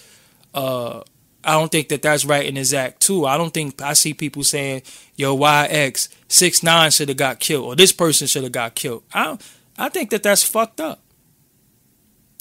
[0.55, 1.03] uh
[1.45, 3.27] I don't think that that's right in his act too.
[3.27, 4.83] I don't think I see people saying,
[5.17, 9.03] "Yo, YX six nine should have got killed, or this person should have got killed."
[9.13, 9.37] I
[9.77, 11.01] I think that that's fucked up.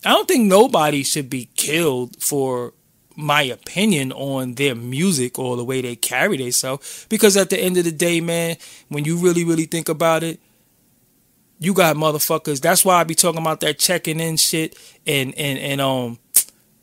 [0.05, 2.73] I don't think nobody should be killed for
[3.15, 7.05] my opinion on their music or the way they carry themselves.
[7.09, 8.57] Because at the end of the day, man,
[8.89, 10.39] when you really really think about it,
[11.61, 12.59] you got motherfuckers.
[12.59, 16.17] That's why I be talking about that checking in shit and and and um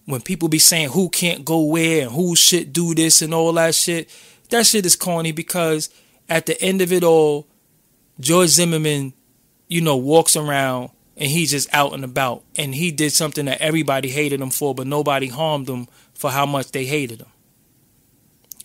[0.04, 3.52] when people be saying who can't go where and who should do this and all
[3.54, 4.08] that shit,
[4.50, 5.90] that shit is corny because
[6.28, 7.46] at the end of it all,
[8.20, 9.12] George Zimmerman,
[9.66, 12.44] you know, walks around and he's just out and about.
[12.56, 16.46] And he did something that everybody hated him for, but nobody harmed him for how
[16.46, 17.28] much they hated him.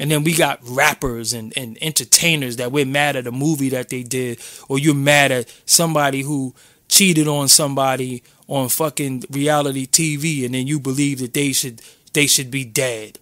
[0.04, 3.88] And then we got rappers and, and entertainers that we're mad at a movie that
[3.88, 4.38] they did,
[4.68, 6.54] or you're mad at somebody who
[6.89, 12.28] cheated on somebody on fucking reality TV and then you believe that they should they
[12.28, 13.18] should be dead.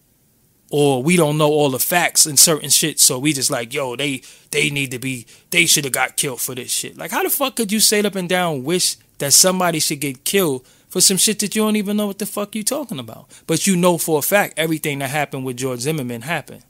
[0.71, 3.95] Or we don't know all the facts and certain shit, so we just like, yo,
[3.95, 6.97] they they need to be they should have got killed for this shit.
[6.97, 10.23] Like how the fuck could you say up and down wish that somebody should get
[10.23, 13.27] killed for some shit that you don't even know what the fuck you're talking about?
[13.45, 16.63] But you know for a fact everything that happened with George Zimmerman happened.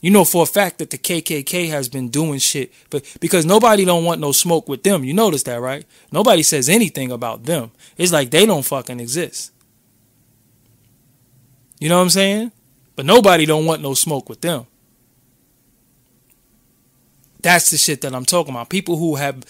[0.00, 3.84] You know for a fact that the KKK has been doing shit, but because nobody
[3.84, 5.04] don't want no smoke with them.
[5.04, 5.84] You notice that, right?
[6.10, 7.70] Nobody says anything about them.
[7.98, 9.52] It's like they don't fucking exist.
[11.78, 12.52] You know what I'm saying?
[12.96, 14.66] But nobody don't want no smoke with them.
[17.42, 18.68] That's the shit that I'm talking about.
[18.68, 19.44] People who have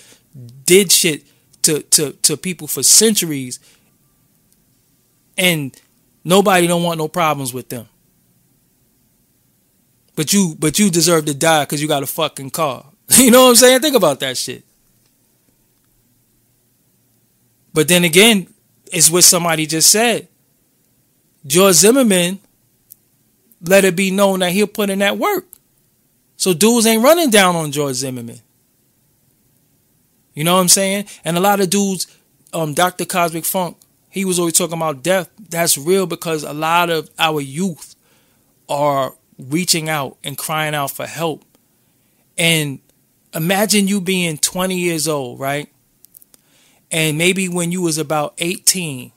[0.64, 1.24] did shit
[1.62, 3.58] to to to people for centuries
[5.36, 5.78] and
[6.24, 7.88] nobody don't want no problems with them.
[10.20, 12.85] But you but you deserve to die because you got a fucking car.
[13.16, 13.80] you know what I'm saying?
[13.80, 14.62] Think about that shit.
[17.72, 18.46] But then again,
[18.92, 20.28] it's what somebody just said.
[21.46, 22.38] George Zimmerman
[23.62, 25.46] let it be known that he'll put in that work.
[26.37, 28.40] So dudes ain't running down on George Zimmerman.
[30.35, 31.06] You know what I'm saying?
[31.24, 32.14] And a lot of dudes,
[32.52, 33.06] um, Dr.
[33.06, 33.78] Cosmic Funk,
[34.11, 35.30] he was always talking about death.
[35.48, 37.96] That's real because a lot of our youth
[38.68, 39.14] are
[39.48, 41.44] reaching out and crying out for help.
[42.37, 42.81] And
[43.34, 45.68] imagine you being 20 years old, right?
[46.91, 49.12] And maybe when you was about 18,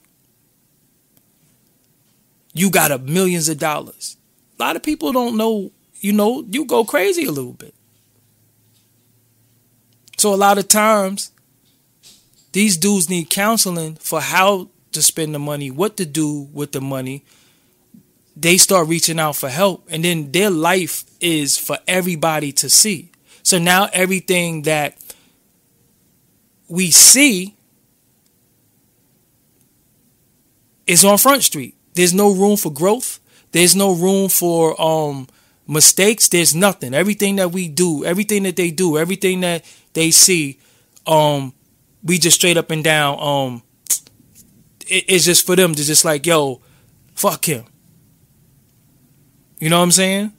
[2.54, 4.18] you got a millions of dollars.
[4.60, 7.74] A lot of people don't know, you know, you go crazy a little bit.
[10.18, 11.32] So a lot of times
[12.52, 16.82] these dudes need counseling for how to spend the money, what to do with the
[16.82, 17.26] money,
[18.36, 23.12] they start reaching out for help and then their life is for everybody to see
[23.44, 24.96] so now everything that
[26.68, 27.56] we see
[30.88, 33.20] is on front street there's no room for growth
[33.52, 35.28] there's no room for um
[35.68, 36.94] mistakes, there's nothing.
[36.94, 39.64] Everything that we do, everything that they do, everything that
[39.94, 40.60] they see,
[41.08, 41.54] um,
[42.04, 43.64] we just straight up and down, um,
[44.88, 46.62] it, it's just for them to just like, yo,
[47.16, 47.66] fuck him.
[49.64, 50.34] You know what I'm saying?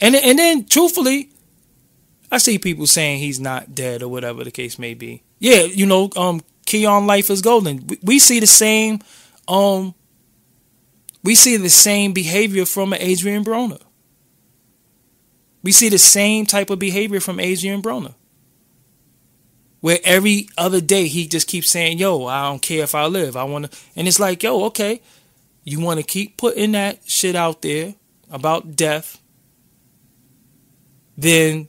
[0.00, 1.30] And and then truthfully,
[2.30, 5.24] I see people saying he's not dead or whatever the case may be.
[5.40, 7.84] Yeah, you know, um, Keon Life is golden.
[7.88, 9.00] We, we see the same,
[9.48, 9.96] um,
[11.24, 13.82] we see the same behavior from Adrien Broner.
[15.64, 18.14] We see the same type of behavior from Adrien Broner.
[19.80, 23.36] Where every other day he just keeps saying, Yo, I don't care if I live.
[23.36, 25.02] I wanna and it's like, yo, okay.
[25.68, 27.94] You wanna keep putting that shit out there
[28.30, 29.20] about death,
[31.16, 31.68] then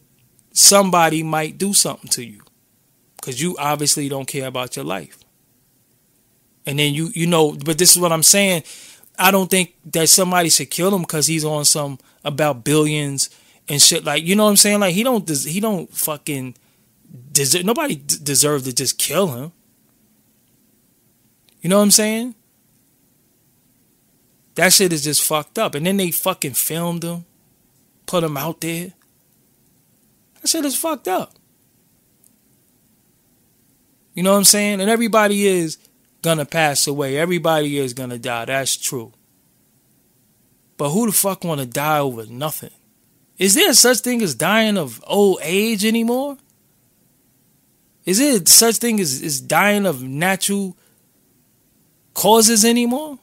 [0.53, 2.41] somebody might do something to you.
[3.21, 5.17] Cause you obviously don't care about your life.
[6.65, 8.63] And then you you know, but this is what I'm saying.
[9.17, 13.29] I don't think that somebody should kill him because he's on some about billions
[13.67, 14.05] and shit.
[14.05, 14.79] Like you know what I'm saying?
[14.79, 16.55] Like he don't he don't fucking
[17.31, 17.65] deserve.
[17.65, 19.51] Nobody deserve to just kill him.
[21.61, 22.35] You know what I'm saying?
[24.59, 25.73] That shit is just fucked up.
[25.73, 27.23] And then they fucking filmed him,
[28.05, 28.91] put him out there.
[30.41, 31.33] That shit is fucked up.
[34.13, 34.81] You know what I'm saying?
[34.81, 35.77] And everybody is
[36.21, 37.17] gonna pass away.
[37.17, 38.43] Everybody is gonna die.
[38.43, 39.13] That's true.
[40.75, 42.73] But who the fuck wanna die over nothing?
[43.37, 46.37] Is there such thing as dying of old age anymore?
[48.03, 50.75] Is there such thing as, as dying of natural
[52.13, 53.19] causes anymore?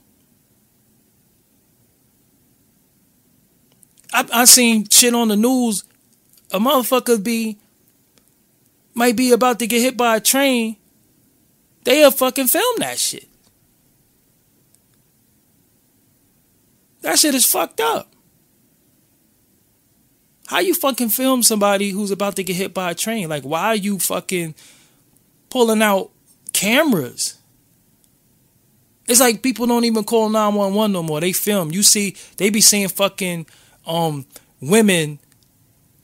[4.13, 5.85] I I seen shit on the news.
[6.53, 7.59] A motherfucker be
[8.95, 10.77] might be about to get hit by a train.
[11.85, 13.29] They'll fucking film that shit.
[17.03, 18.13] That shit is fucked up.
[20.49, 23.29] How you fucking film somebody who's about to get hit by a train?
[23.29, 24.55] Like, why are you fucking
[25.51, 26.11] pulling out
[26.53, 27.39] cameras?
[29.07, 31.21] It's like people don't even call 911 no more.
[31.21, 31.71] They film.
[31.71, 33.47] You see, they be seeing fucking
[33.87, 34.26] um
[34.61, 35.18] women,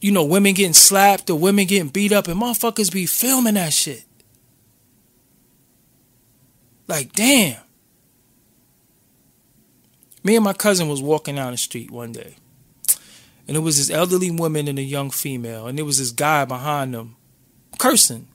[0.01, 3.73] you know, women getting slapped or women getting beat up, and motherfuckers be filming that
[3.73, 4.05] shit.
[6.89, 7.61] Like, damn.
[10.25, 12.37] Me and my cousin was walking down the street one day
[13.47, 16.45] and it was this elderly woman and a young female, and there was this guy
[16.45, 17.17] behind them
[17.79, 18.29] cursing.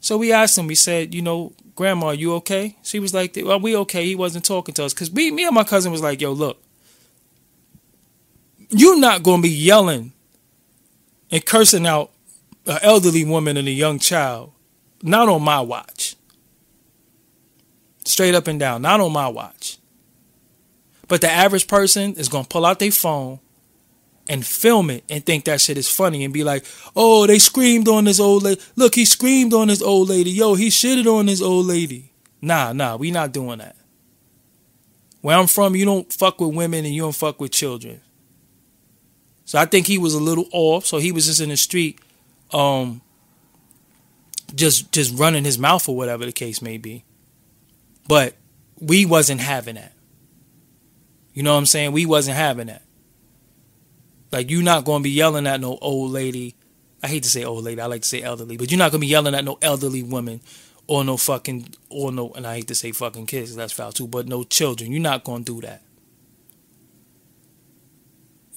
[0.00, 2.76] So we asked him, we said, you know, Grandma, are you okay?
[2.82, 4.06] She was like, well, we okay.
[4.06, 4.94] He wasn't talking to us.
[4.94, 6.62] Because me, me and my cousin was like, yo, look,
[8.70, 10.12] you're not going to be yelling
[11.30, 12.10] and cursing out
[12.66, 14.52] an elderly woman and a young child.
[15.02, 16.16] Not on my watch.
[18.04, 18.82] Straight up and down.
[18.82, 19.78] Not on my watch.
[21.06, 23.40] But the average person is going to pull out their phone
[24.28, 27.88] and film it and think that shit is funny and be like, oh, they screamed
[27.88, 28.60] on this old lady.
[28.76, 30.30] Look, he screamed on this old lady.
[30.30, 32.12] Yo, he shitted on this old lady.
[32.42, 33.76] Nah, nah, we not doing that.
[35.22, 38.00] Where I'm from, you don't fuck with women and you don't fuck with children.
[39.48, 40.84] So I think he was a little off.
[40.84, 41.98] So he was just in the street,
[42.52, 43.00] um,
[44.54, 47.02] just just running his mouth or whatever the case may be.
[48.06, 48.36] But
[48.78, 49.94] we wasn't having that.
[51.32, 51.92] You know what I'm saying?
[51.92, 52.82] We wasn't having that.
[54.32, 56.54] Like you're not gonna be yelling at no old lady.
[57.02, 57.80] I hate to say old lady.
[57.80, 60.42] I like to say elderly, but you're not gonna be yelling at no elderly woman
[60.86, 62.32] or no fucking or no.
[62.32, 63.56] And I hate to say fucking kids.
[63.56, 64.08] That's foul too.
[64.08, 64.92] But no children.
[64.92, 65.80] You're not gonna do that.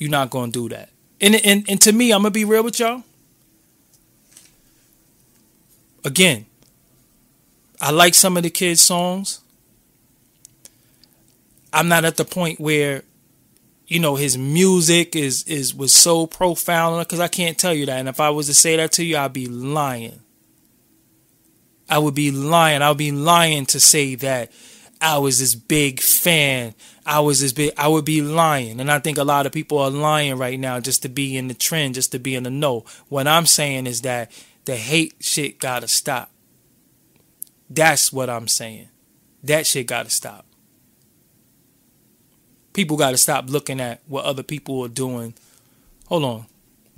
[0.02, 0.89] You're not gonna do that.
[1.22, 3.04] And and and to me, I'm gonna be real with y'all.
[6.04, 6.47] Again,
[7.80, 9.41] I like some of the kids' songs.
[11.72, 13.04] I'm not at the point where
[13.86, 17.99] you know his music is is was so profound because I can't tell you that
[17.99, 20.20] and if I was to say that to you I'd be lying
[21.88, 24.52] I would be lying I would be lying to say that
[25.02, 26.76] I was this big fan
[27.06, 29.80] I was this big I would be lying and I think a lot of people
[29.80, 32.49] are lying right now just to be in the trend just to be in the
[32.49, 34.32] know what I'm saying is that
[34.66, 36.32] the hate shit gotta stop
[37.70, 38.89] that's what I'm saying
[39.43, 40.45] that shit gotta stop
[42.74, 45.34] people got to stop looking at what other people are doing.
[46.08, 46.45] Hold on.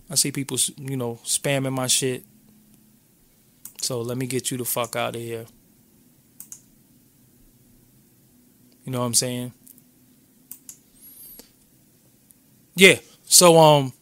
[0.10, 2.24] I see people, you know, spamming my shit.
[3.82, 5.46] So let me get you the fuck out of here.
[8.84, 9.54] You know what I'm saying?
[12.76, 13.00] Yeah.
[13.26, 13.94] So um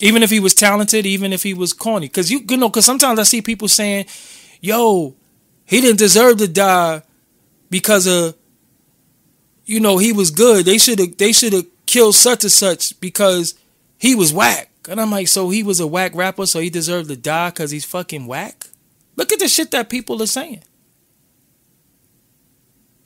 [0.00, 2.84] even if he was talented, even if he was corny cuz you you know cuz
[2.84, 4.06] sometimes I see people saying,
[4.60, 5.14] "Yo,
[5.64, 7.02] he didn't deserve to die
[7.70, 8.34] because of
[9.68, 10.64] you know, he was good.
[10.64, 13.54] They should have they should have killed such and such because
[13.98, 14.70] he was whack.
[14.88, 17.70] And I'm like, so he was a whack rapper, so he deserved to die because
[17.70, 18.68] he's fucking whack?
[19.16, 20.62] Look at the shit that people are saying.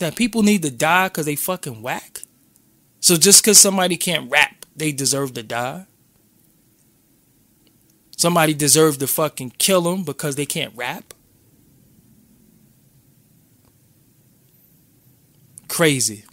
[0.03, 2.23] That people need to die because they fucking whack?
[2.99, 5.87] So just because somebody can't rap, they deserve to die?
[8.17, 11.15] Somebody deserves to fucking kill them because they can't rap?
[15.69, 16.25] Crazy.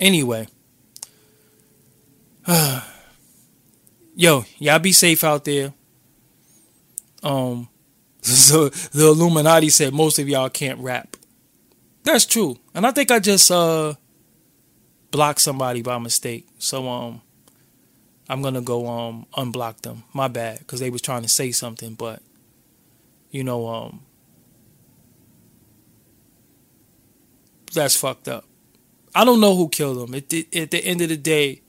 [0.00, 0.48] Anyway.
[4.16, 5.72] Yo, y'all be safe out there.
[7.22, 7.68] Um
[8.22, 11.13] so the Illuminati said most of y'all can't rap.
[12.04, 12.58] That's true.
[12.74, 13.94] And I think I just uh
[15.10, 16.46] blocked somebody by mistake.
[16.58, 17.22] So um
[18.28, 20.04] I'm gonna go um unblock them.
[20.12, 22.22] My bad, because they was trying to say something, but
[23.30, 24.02] you know, um
[27.74, 28.44] that's fucked up.
[29.14, 30.14] I don't know who killed them.
[30.14, 31.62] It, it, at the end of the day,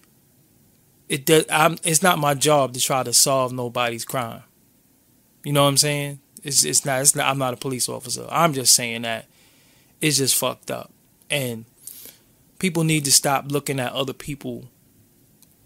[1.10, 4.44] it does, I'm, it's not my job to try to solve nobody's crime.
[5.44, 6.20] You know what I'm saying?
[6.44, 8.28] It's it's not it's not I'm not a police officer.
[8.30, 9.28] I'm just saying that
[10.02, 10.92] it's just fucked up.
[11.30, 11.66] And
[12.60, 14.70] people need to stop looking at other people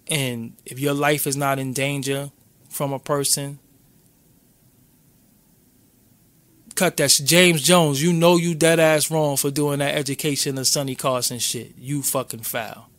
[0.10, 2.32] and if your life is not in danger
[2.68, 3.60] from a person,
[6.76, 7.22] cut that.
[7.24, 11.38] James Jones, you know you dead ass wrong for doing that education of Sonny Carson
[11.38, 11.74] shit.
[11.78, 12.90] You fucking foul.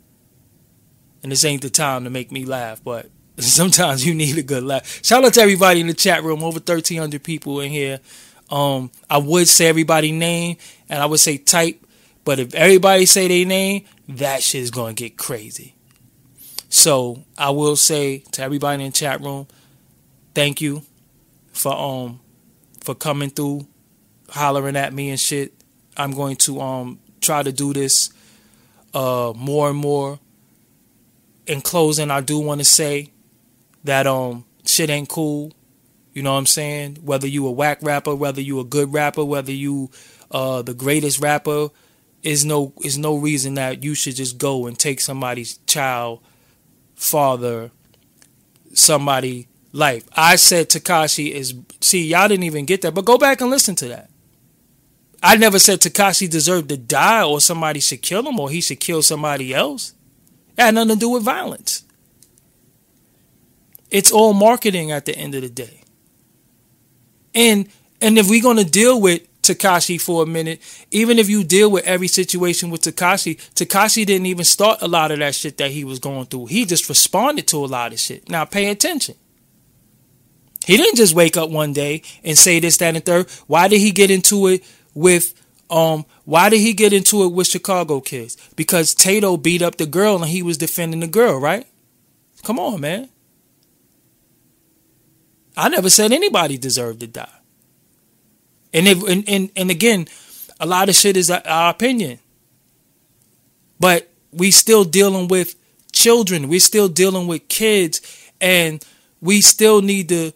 [1.23, 4.63] And this ain't the time to make me laugh, but sometimes you need a good
[4.63, 5.05] laugh.
[5.05, 7.99] Shout out to everybody in the chat room, over 1,300 people in here.
[8.51, 10.57] Um, I would say everybody name
[10.89, 11.87] and I would say type,
[12.25, 15.77] but if everybody say their name, that shit is gonna get crazy.
[16.69, 19.47] So I will say to everybody in the chat room,
[20.35, 20.83] thank you
[21.53, 22.21] for um
[22.81, 23.67] for coming through,
[24.31, 25.53] hollering at me and shit.
[25.97, 28.11] I'm going to um try to do this
[28.95, 30.19] uh more and more.
[31.47, 33.11] In closing, I do want to say
[33.85, 35.53] that um shit ain't cool.
[36.21, 36.99] You know what I'm saying?
[37.03, 39.91] Whether you a whack rapper, whether you a good rapper, whether you
[40.31, 41.71] uh the greatest rapper,
[42.23, 46.21] is no is no reason that you should just go and take somebody's child
[46.95, 47.71] father
[48.75, 50.05] somebody life.
[50.13, 53.75] I said Tekashi is see y'all didn't even get that, but go back and listen
[53.77, 54.11] to that.
[55.23, 58.81] I never said Tekashi deserved to die or somebody should kill him or he should
[58.81, 59.95] kill somebody else.
[60.59, 61.83] It had nothing to do with violence.
[63.91, 65.80] It's all marketing at the end of the day.
[67.35, 67.69] And
[68.01, 70.61] and if we're gonna deal with Tekashi for a minute.
[70.91, 75.11] Even if you deal with every situation with Tekashi, Tekashi didn't even start a lot
[75.11, 76.47] of that shit that he was going through.
[76.47, 78.29] He just responded to a lot of shit.
[78.29, 79.15] Now pay attention.
[80.67, 83.31] He didn't just wake up one day and say this, that, and third.
[83.47, 84.65] Why did he get into it
[84.95, 85.35] with
[85.71, 88.37] um why did he get into it with Chicago kids?
[88.57, 91.67] Because Tadoe beat up the girl and he was defending the girl, right?
[92.43, 93.09] Come on, man.
[95.57, 97.29] I never said anybody deserved to die.
[98.73, 100.07] And if and, and, and again,
[100.61, 102.19] a lot of shit is our opinion.
[103.79, 105.57] But we still dealing with
[105.93, 106.49] children.
[106.49, 108.01] We're still dealing with kids.
[108.41, 108.85] And
[109.21, 110.33] we still need to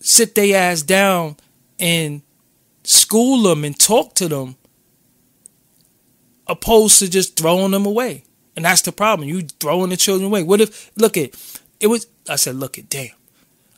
[0.00, 1.36] sit their ass down
[1.78, 2.22] and
[2.84, 4.56] school them and talk to them
[6.46, 8.24] opposed to just throwing them away.
[8.56, 9.28] And that's the problem.
[9.28, 10.42] You throwing the children away.
[10.42, 11.30] What if look at
[11.80, 13.10] it was I said look at damn.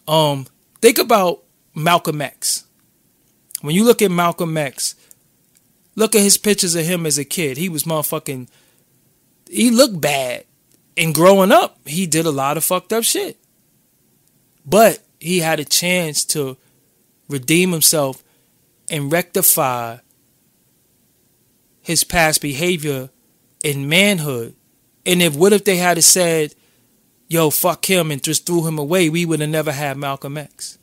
[0.07, 0.47] Um
[0.81, 1.43] think about
[1.75, 2.65] Malcolm X.
[3.61, 4.95] When you look at Malcolm X,
[5.95, 7.57] look at his pictures of him as a kid.
[7.57, 8.49] He was motherfucking.
[9.49, 10.45] He looked bad.
[10.97, 13.39] And growing up, he did a lot of fucked up shit.
[14.67, 16.57] But he had a chance to
[17.29, 18.23] redeem himself
[18.91, 19.99] and rectify
[21.81, 23.11] his past behavior
[23.63, 24.55] in manhood.
[25.07, 26.55] And if what if they had said,
[27.31, 30.77] yo, fuck him and just threw him away, we would have never had Malcolm X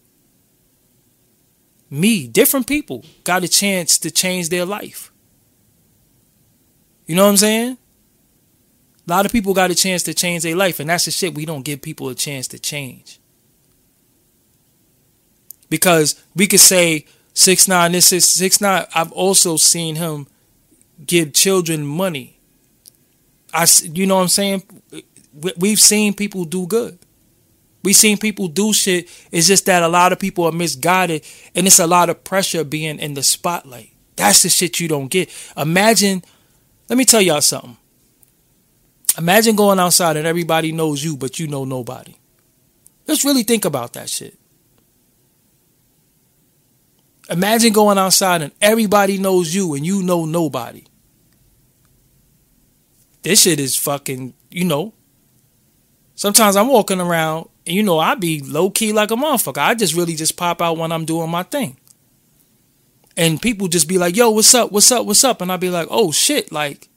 [1.89, 5.11] me, different people got a chance to change their life.
[7.05, 7.77] You know what I'm saying?
[9.07, 11.33] A lot of people got a chance to change their life, and that's the shit
[11.33, 13.19] we don't give people a chance to change.
[15.69, 18.85] Because we could say six nine, this is six nine.
[18.93, 20.27] I've also seen him
[21.05, 22.39] give children money.
[23.53, 24.63] I, you know what I'm saying?
[25.57, 26.99] We've seen people do good.
[27.83, 29.09] We've seen people do shit.
[29.31, 31.23] It's just that a lot of people are misguided
[31.55, 33.93] and it's a lot of pressure being in the spotlight.
[34.15, 35.29] That's the shit you don't get.
[35.55, 36.23] Imagine,
[36.89, 37.77] let me tell y'all something.
[39.17, 42.15] Imagine going outside and everybody knows you, but you know nobody.
[43.07, 44.38] Let's really think about that shit.
[47.29, 50.83] Imagine going outside and everybody knows you and you know nobody.
[53.21, 54.93] this shit is fucking, you know.
[56.18, 59.59] Sometimes I'm walking around and you know, I be low key like a motherfucker.
[59.59, 61.78] I just really just pop out when I'm doing my thing.
[63.15, 64.72] And people just be like, yo, what's up?
[64.72, 65.05] What's up?
[65.05, 65.41] What's up?
[65.41, 66.89] And I'd be like, oh shit, like,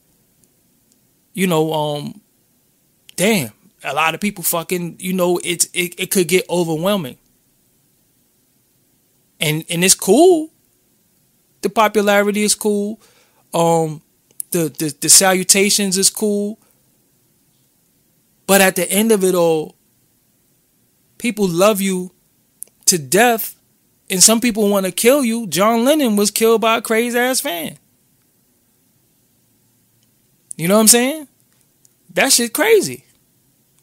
[1.33, 2.19] you know, um,
[3.15, 3.51] damn.
[3.83, 7.17] A lot of people fucking, you know, it's it, it could get overwhelming.
[9.39, 10.49] And and it's cool.
[11.61, 12.99] The popularity is cool.
[13.53, 14.01] Um
[14.49, 16.59] the, the, the salutations is cool.
[18.51, 19.77] But at the end of it all,
[21.17, 22.11] people love you
[22.85, 23.55] to death,
[24.09, 25.47] and some people want to kill you.
[25.47, 27.77] John Lennon was killed by a crazy ass fan.
[30.57, 31.29] You know what I'm saying?
[32.13, 33.05] That shit crazy.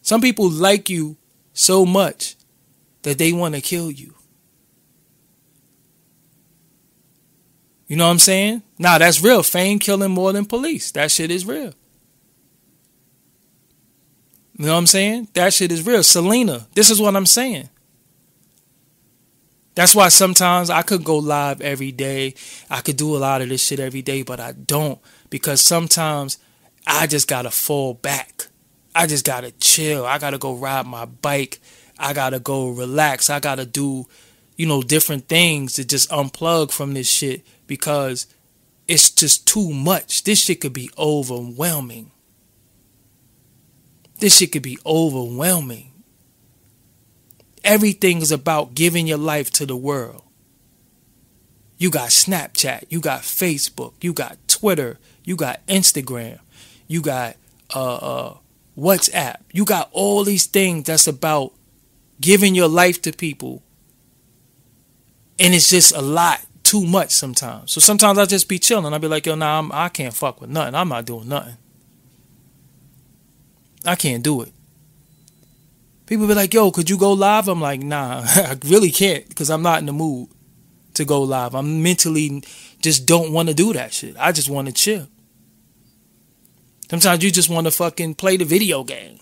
[0.03, 1.17] Some people like you
[1.55, 2.37] so much
[3.05, 4.17] that they want to kill you.
[7.87, 8.63] You know what I'm saying?
[8.79, 9.43] Nah, that's real.
[9.43, 10.91] Fame killing more than police.
[10.91, 11.73] That shit is real.
[14.59, 15.29] You know what I'm saying?
[15.35, 16.03] That shit is real.
[16.03, 17.69] Selena, this is what I'm saying.
[19.77, 22.35] That's why sometimes I could go live every day.
[22.69, 24.99] I could do a lot of this shit every day, but I don't
[25.31, 26.39] because sometimes
[26.85, 28.49] I just gotta fall back.
[28.97, 30.05] I just gotta chill.
[30.05, 31.61] I gotta go ride my bike.
[31.97, 33.31] I gotta go relax.
[33.31, 34.07] I gotta do,
[34.57, 38.27] you know, different things to just unplug from this shit because
[38.89, 40.25] it's just too much.
[40.25, 42.11] This shit could be overwhelming.
[44.19, 45.93] This shit could be overwhelming.
[47.65, 50.23] Everything is about giving your life to the world.
[51.77, 56.41] You got Snapchat, you got Facebook, you got Twitter, you got Instagram,
[56.89, 57.37] you got
[57.75, 58.37] uh, uh,
[58.77, 59.37] WhatsApp.
[59.53, 61.53] You got all these things that's about
[62.21, 63.63] giving your life to people.
[65.39, 67.73] And it's just a lot too much sometimes.
[67.73, 68.93] So sometimes I'll just be chilling.
[68.93, 70.75] I'll be like, yo, nah, I'm, I can't fuck with nothing.
[70.75, 71.57] I'm not doing nothing.
[73.85, 74.53] I can't do it.
[76.07, 77.49] People be like, yo, could you go live?
[77.49, 80.29] I'm like, nah, I really can't because I'm not in the mood
[80.95, 81.55] to go live.
[81.55, 82.43] I'm mentally
[82.81, 84.17] just don't want to do that shit.
[84.19, 85.07] I just want to chill.
[86.91, 89.19] Sometimes you just want to fucking play the video game.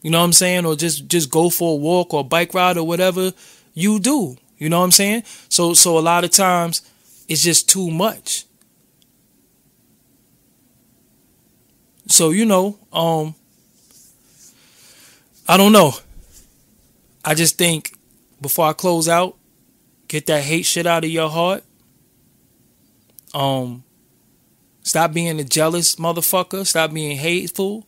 [0.00, 0.64] You know what I'm saying?
[0.66, 3.32] Or just just go for a walk or a bike ride or whatever
[3.74, 4.36] you do.
[4.58, 5.24] You know what I'm saying?
[5.48, 6.82] So so a lot of times
[7.28, 8.46] it's just too much.
[12.12, 13.34] So you know, um
[15.48, 15.94] I don't know.
[17.24, 17.96] I just think
[18.40, 19.36] before I close out,
[20.08, 21.64] get that hate shit out of your heart.
[23.32, 23.82] Um
[24.82, 27.86] stop being a jealous motherfucker, stop being hateful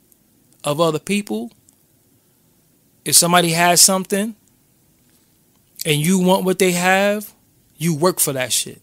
[0.65, 1.53] of other people.
[3.05, 4.35] If somebody has something,
[5.85, 7.35] and you want what they have,
[7.77, 8.81] you work for that shit.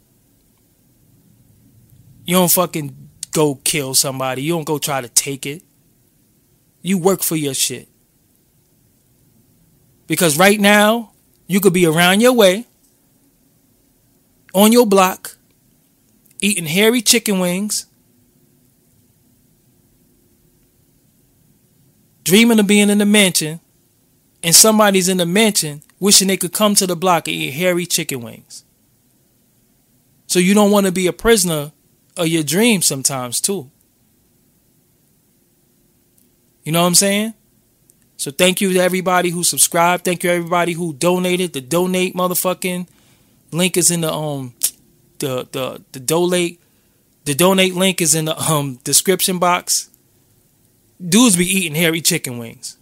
[2.26, 4.44] You don't fucking go kill somebody.
[4.44, 5.64] You don't go try to take it.
[6.82, 7.88] You work for your shit.
[10.08, 11.14] Because right now,
[11.48, 12.66] you could be around your way,
[14.54, 15.38] on your block,
[16.42, 17.86] eating hairy chicken wings,
[22.24, 23.60] dreaming of being in the mansion,
[24.44, 27.86] and somebody's in the mansion wishing they could come to the block and eat hairy
[27.86, 28.66] chicken wings.
[30.28, 31.72] So you don't want to be a prisoner
[32.18, 33.70] of your dreams sometimes too.
[36.64, 37.34] You know what I'm saying?
[38.18, 40.06] So thank you to everybody who subscribed.
[40.06, 41.54] Thank you everybody who donated.
[41.54, 42.88] The donate motherfucking
[43.52, 44.54] link is in the um
[45.20, 46.62] the the the donate
[47.26, 49.90] the donate link is in the um description box.
[51.04, 52.78] Dudes be eating hairy chicken wings.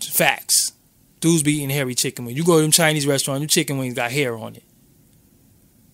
[0.00, 0.72] Facts.
[1.20, 2.38] Dudes be eating hairy chicken wings.
[2.38, 4.62] You go to them Chinese restaurant, your chicken wings got hair on it.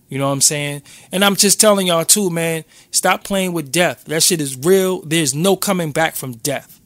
[0.09, 0.83] You know what I'm saying?
[1.11, 4.05] And I'm just telling y'all too, man, stop playing with death.
[4.05, 5.01] That shit is real.
[5.01, 6.79] There's no coming back from death.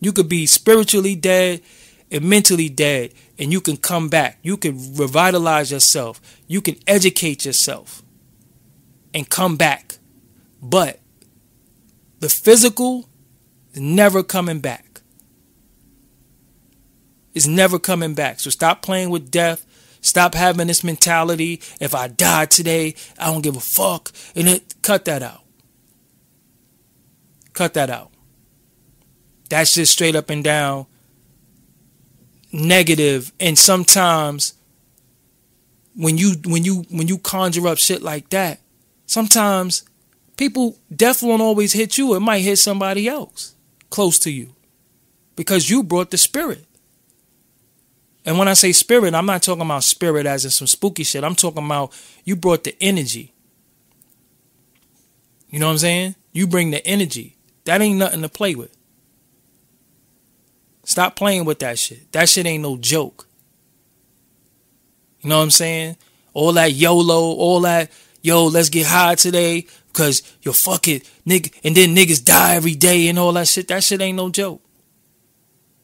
[0.00, 1.62] You could be spiritually dead
[2.10, 4.38] and mentally dead, and you can come back.
[4.42, 6.20] You can revitalize yourself.
[6.46, 8.02] You can educate yourself
[9.14, 9.98] and come back.
[10.62, 11.00] But
[12.20, 13.08] the physical
[13.72, 14.86] is never coming back
[17.36, 18.40] is never coming back.
[18.40, 19.65] So stop playing with death.
[20.06, 21.60] Stop having this mentality.
[21.80, 24.12] If I die today, I don't give a fuck.
[24.36, 25.42] And it, cut that out.
[27.54, 28.12] Cut that out.
[29.50, 30.86] That's just straight up and down
[32.52, 33.32] negative.
[33.40, 34.54] And sometimes
[35.96, 38.60] when you when you when you conjure up shit like that,
[39.06, 39.82] sometimes
[40.36, 42.14] people death won't always hit you.
[42.14, 43.56] It might hit somebody else
[43.90, 44.54] close to you
[45.34, 46.65] because you brought the spirit.
[48.26, 51.22] And when I say spirit, I'm not talking about spirit as in some spooky shit.
[51.22, 51.92] I'm talking about
[52.24, 53.32] you brought the energy.
[55.48, 56.16] You know what I'm saying?
[56.32, 57.36] You bring the energy.
[57.64, 58.76] That ain't nothing to play with.
[60.84, 62.10] Stop playing with that shit.
[62.12, 63.28] That shit ain't no joke.
[65.20, 65.96] You know what I'm saying?
[66.32, 67.90] All that YOLO, all that,
[68.22, 73.08] yo, let's get high today because you're fucking nigga, and then niggas die every day
[73.08, 73.68] and all that shit.
[73.68, 74.62] That shit ain't no joke.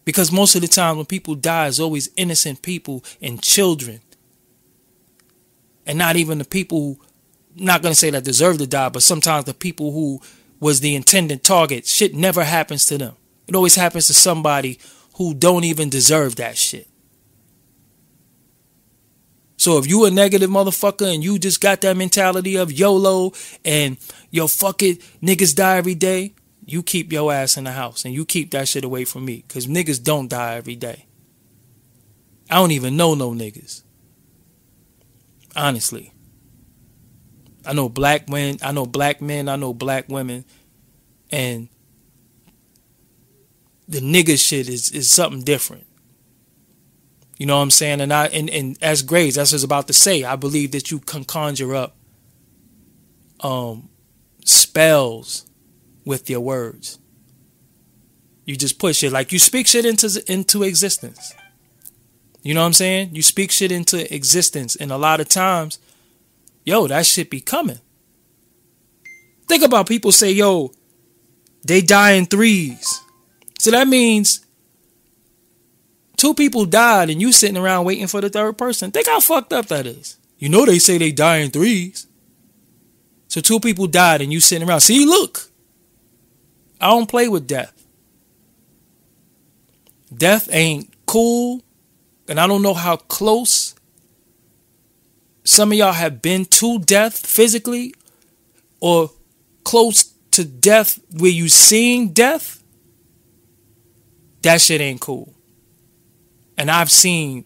[0.05, 4.01] Because most of the time when people die, it's always innocent people and children.
[5.87, 7.01] And not even the people who,
[7.55, 10.21] not gonna say that deserve to die, but sometimes the people who
[10.61, 11.87] was the intended target.
[11.87, 13.15] Shit never happens to them.
[13.49, 14.79] It always happens to somebody
[15.17, 16.89] who don't even deserve that shit.
[19.57, 23.33] So if you a negative motherfucker and you just got that mentality of YOLO
[23.65, 23.97] and
[24.31, 26.35] yo fuck it, niggas die every day,
[26.65, 29.45] you keep your ass in the house and you keep that shit away from me.
[29.49, 31.07] Cause niggas don't die every day.
[32.51, 33.83] I don't even know no niggas.
[35.57, 36.13] Honestly.
[37.67, 40.45] I know black men, I know black men, I know black women,
[41.31, 41.69] and
[43.89, 45.87] the nigga shit is is something different.
[47.39, 48.01] You know what I'm saying?
[48.01, 50.25] And I and, and as Graves, that's what I was about to say.
[50.25, 51.97] I believe that you can conjure up
[53.41, 53.89] um
[54.45, 55.47] spells
[56.05, 56.99] with your words.
[58.45, 61.33] You just push it like you speak shit into into existence.
[62.43, 63.15] You know what I'm saying?
[63.15, 65.79] You speak shit into existence, and a lot of times,
[66.65, 67.79] yo, that shit be coming.
[69.47, 70.73] Think about people say, yo,
[71.65, 73.01] they die in threes.
[73.61, 74.45] So that means
[76.17, 78.91] two people died and you sitting around waiting for the third person.
[78.91, 80.17] Think how fucked up that is.
[80.39, 82.07] You know they say they die in threes.
[83.29, 84.81] So two people died and you sitting around.
[84.81, 85.52] See, look.
[86.83, 87.73] I don't play with death.
[90.15, 91.63] Death ain't cool.
[92.29, 93.75] And I don't know how close
[95.45, 97.95] some of y'all have been to death physically
[98.81, 99.11] or
[99.65, 102.63] close to death where you seeing death
[104.43, 105.33] that shit ain't cool.
[106.59, 107.45] And I've seen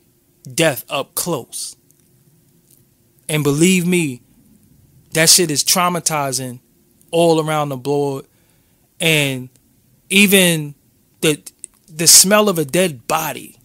[0.52, 1.76] death up close.
[3.28, 4.22] And believe me,
[5.12, 6.60] that shit is traumatizing
[7.10, 8.26] all around the board.
[9.00, 9.48] And
[10.08, 10.74] even
[11.20, 11.42] the
[11.88, 13.58] the smell of a dead body.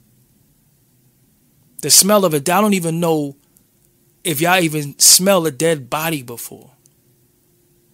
[1.81, 3.35] The smell of it, I don't even know
[4.23, 6.71] if y'all even smell a dead body before.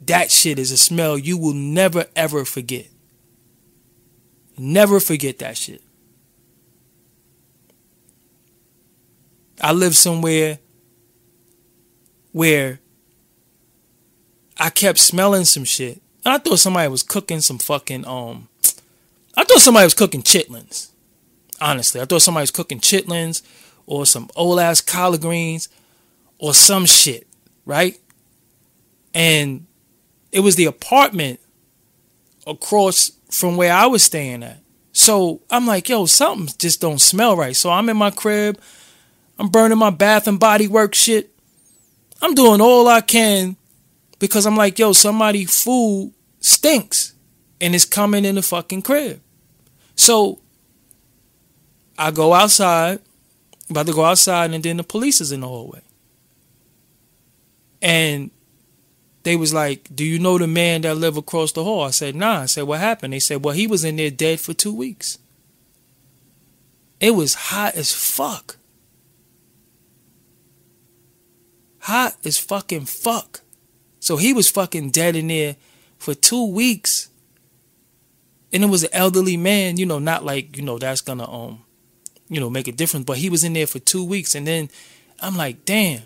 [0.01, 2.87] That shit is a smell you will never ever forget.
[4.57, 5.81] Never forget that shit.
[9.61, 10.59] I lived somewhere
[12.31, 12.79] where
[14.57, 16.01] I kept smelling some shit.
[16.33, 18.47] I thought somebody was cooking some fucking um
[19.35, 20.89] I thought somebody was cooking chitlins.
[21.61, 23.43] Honestly, I thought somebody was cooking chitlins
[23.85, 25.69] or some old ass collard greens
[26.39, 27.27] or some shit,
[27.65, 27.99] right?
[29.13, 29.65] And
[30.31, 31.39] it was the apartment
[32.45, 34.59] across from where I was staying at.
[34.91, 37.55] So I'm like, yo, something just don't smell right.
[37.55, 38.59] So I'm in my crib.
[39.37, 41.31] I'm burning my bath and body work shit.
[42.21, 43.55] I'm doing all I can
[44.17, 46.13] because I'm like, yo, somebody food
[46.47, 47.13] stinks
[47.59, 49.21] and it's coming in the fucking crib.
[49.95, 50.39] So
[51.97, 52.99] I go outside,
[53.69, 55.81] about to go outside, and then the police is in the hallway.
[57.81, 58.31] And
[59.23, 62.15] they was like, "Do you know the man that live across the hall?" I said,
[62.15, 64.73] "Nah." I said, "What happened?" They said, "Well, he was in there dead for two
[64.73, 65.17] weeks.
[66.99, 68.57] It was hot as fuck,
[71.79, 73.41] hot as fucking fuck.
[73.99, 75.57] So he was fucking dead in there
[75.97, 77.09] for two weeks,
[78.51, 79.77] and it was an elderly man.
[79.77, 81.63] You know, not like you know that's gonna um,
[82.29, 83.05] you know, make a difference.
[83.05, 84.69] But he was in there for two weeks, and then
[85.19, 86.03] I'm like, damn.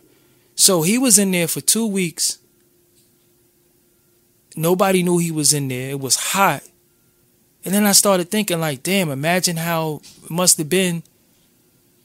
[0.56, 2.38] So he was in there for two weeks
[4.56, 5.92] Nobody knew he was in there.
[5.92, 6.64] It was hot.
[7.64, 11.04] And then I started thinking, like, damn, imagine how it must have been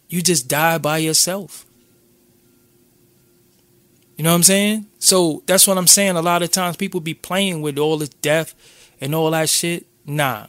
[0.09, 1.66] you just die by yourself.
[4.17, 4.87] You know what I'm saying?
[4.99, 6.17] So that's what I'm saying.
[6.17, 8.55] A lot of times people be playing with all this death
[9.01, 9.87] and all that shit.
[10.07, 10.47] Nah.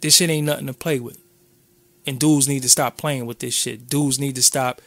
[0.00, 1.18] This shit ain't nothing to play with.
[2.06, 3.88] And dudes need to stop playing with this shit.
[3.88, 4.80] Dudes need to stop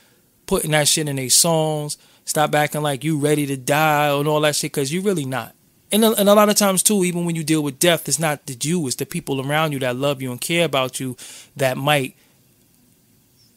[0.46, 4.42] putting that shit in their songs Stop acting like you ready to die and all
[4.42, 5.56] that shit because you really not.
[5.94, 8.20] And a, and a lot of times too, even when you deal with death, it's
[8.20, 11.16] not the you, it's the people around you that love you and care about you
[11.56, 12.18] that might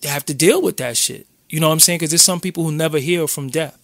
[0.04, 1.26] have to deal with that shit.
[1.50, 1.98] You know what I'm saying?
[1.98, 3.76] Because there's some people who never heal from death.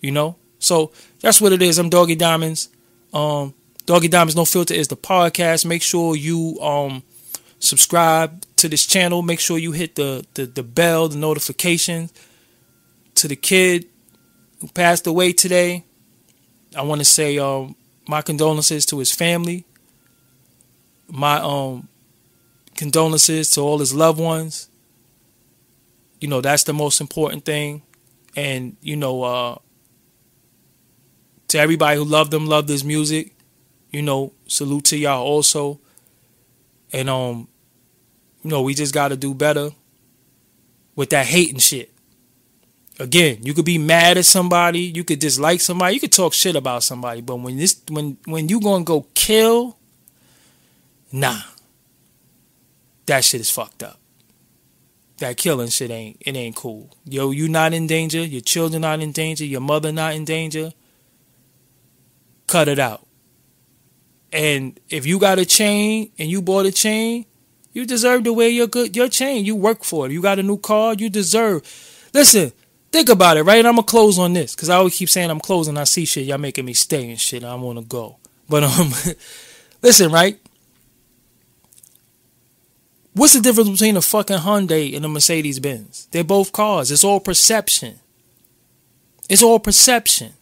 [0.00, 0.36] You know?
[0.58, 1.78] So that's what it is.
[1.78, 2.68] I'm Doggie Diamonds.
[3.14, 3.54] Um,
[3.86, 5.64] Doggie Diamonds No Filter is the podcast.
[5.64, 7.02] Make sure you um
[7.60, 9.22] subscribe to this channel.
[9.22, 12.12] Make sure you hit the the, the bell, the notifications
[13.14, 13.86] to the kid,
[14.60, 15.84] who passed away today.
[16.76, 17.76] I want to say um,
[18.06, 19.64] my condolences to his family.
[21.08, 21.88] My um
[22.74, 24.68] condolences to all his loved ones.
[26.20, 27.82] You know, that's the most important thing.
[28.36, 29.58] And, you know, uh
[31.48, 33.34] to everybody who loved them loved his music,
[33.90, 35.80] you know, salute to y'all also.
[36.92, 37.48] And um,
[38.42, 39.70] you know, we just gotta do better
[40.94, 41.92] with that hating shit.
[42.98, 46.56] Again, you could be mad at somebody, you could dislike somebody, you could talk shit
[46.56, 49.76] about somebody, but when this when when you gonna go kill,
[51.12, 51.40] nah.
[53.06, 53.98] That shit is fucked up.
[55.18, 56.90] That killing shit ain't it ain't cool.
[57.04, 60.72] Yo, you not in danger, your children not in danger, your mother not in danger.
[62.46, 63.06] Cut it out.
[64.32, 67.26] And if you got a chain and you bought a chain,
[67.72, 69.44] you deserve to wear your good your chain.
[69.44, 70.12] You work for it.
[70.12, 71.62] You got a new car, you deserve.
[72.14, 72.52] Listen,
[72.92, 73.64] think about it, right?
[73.64, 75.76] I'm gonna close on this because I always keep saying I'm closing.
[75.76, 77.44] I see shit, y'all making me stay and shit.
[77.44, 78.92] I want to go, but um,
[79.82, 80.38] listen, right?
[83.18, 86.06] What's the difference between a fucking Hyundai and a Mercedes Benz?
[86.12, 86.92] They're both cars.
[86.92, 87.98] It's all perception.
[89.28, 90.34] It's all perception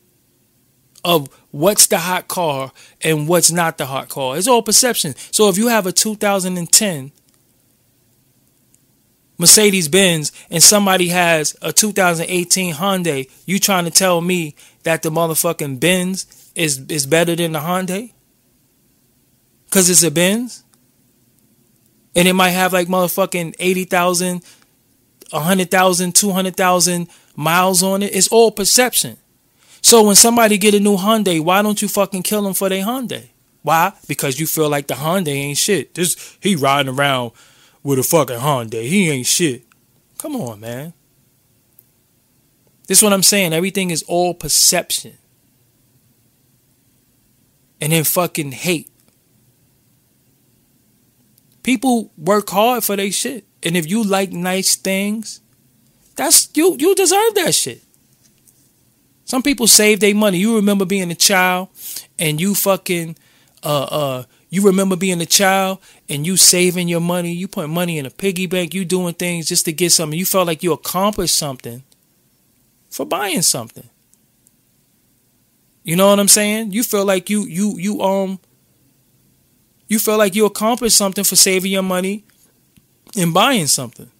[1.02, 4.36] of what's the hot car and what's not the hot car.
[4.36, 5.14] It's all perception.
[5.30, 7.12] So if you have a 2010
[9.38, 15.10] Mercedes Benz and somebody has a 2018 Hyundai, you trying to tell me that the
[15.10, 18.12] motherfucking Benz is is better than the Hyundai?
[19.70, 20.62] Cause it's a Benz?
[22.16, 24.42] And it might have like motherfucking 80,000,
[25.30, 28.14] 100,000, 200,000 miles on it.
[28.14, 29.18] It's all perception.
[29.82, 32.84] So when somebody get a new Hyundai, why don't you fucking kill them for their
[32.84, 33.28] Hyundai?
[33.62, 33.92] Why?
[34.08, 35.94] Because you feel like the Hyundai ain't shit.
[35.94, 37.32] This he riding around
[37.82, 38.88] with a fucking Hyundai.
[38.88, 39.64] He ain't shit.
[40.18, 40.92] Come on, man.
[42.86, 43.52] This is what I'm saying.
[43.52, 45.18] Everything is all perception.
[47.80, 48.90] And then fucking hate.
[51.66, 53.44] People work hard for their shit.
[53.64, 55.40] And if you like nice things,
[56.14, 57.82] that's you you deserve that shit.
[59.24, 60.38] Some people save their money.
[60.38, 61.70] You remember being a child
[62.20, 63.16] and you fucking
[63.64, 67.98] uh uh you remember being a child and you saving your money, you put money
[67.98, 70.16] in a piggy bank, you doing things just to get something.
[70.16, 71.82] You felt like you accomplished something
[72.90, 73.90] for buying something.
[75.82, 76.70] You know what I'm saying?
[76.70, 78.38] You feel like you you you um
[79.88, 82.24] you feel like you accomplished something for saving your money
[83.16, 84.10] and buying something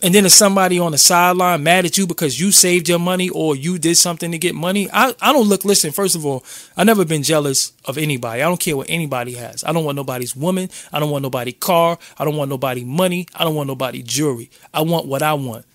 [0.00, 3.30] and then there's somebody on the sideline mad at you because you saved your money
[3.30, 4.88] or you did something to get money.
[4.92, 6.44] I, I don't look, listen, first of all,
[6.76, 8.42] i never been jealous of anybody.
[8.42, 9.64] I don't care what anybody has.
[9.64, 10.70] I don't want nobody's woman.
[10.92, 11.98] I don't want nobody car.
[12.16, 13.26] I don't want nobody money.
[13.34, 14.50] I don't want nobody jewelry.
[14.72, 15.66] I want what I want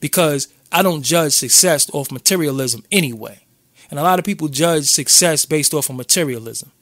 [0.00, 3.46] because I don't judge success off materialism anyway.
[3.88, 6.72] And a lot of people judge success based off of materialism.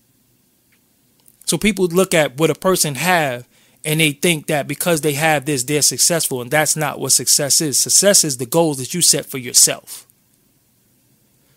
[1.53, 3.47] So people look at what a person have
[3.85, 7.61] and they think that because they have this, they're successful, and that's not what success
[7.61, 7.79] is.
[7.79, 10.07] Success is the goals that you set for yourself.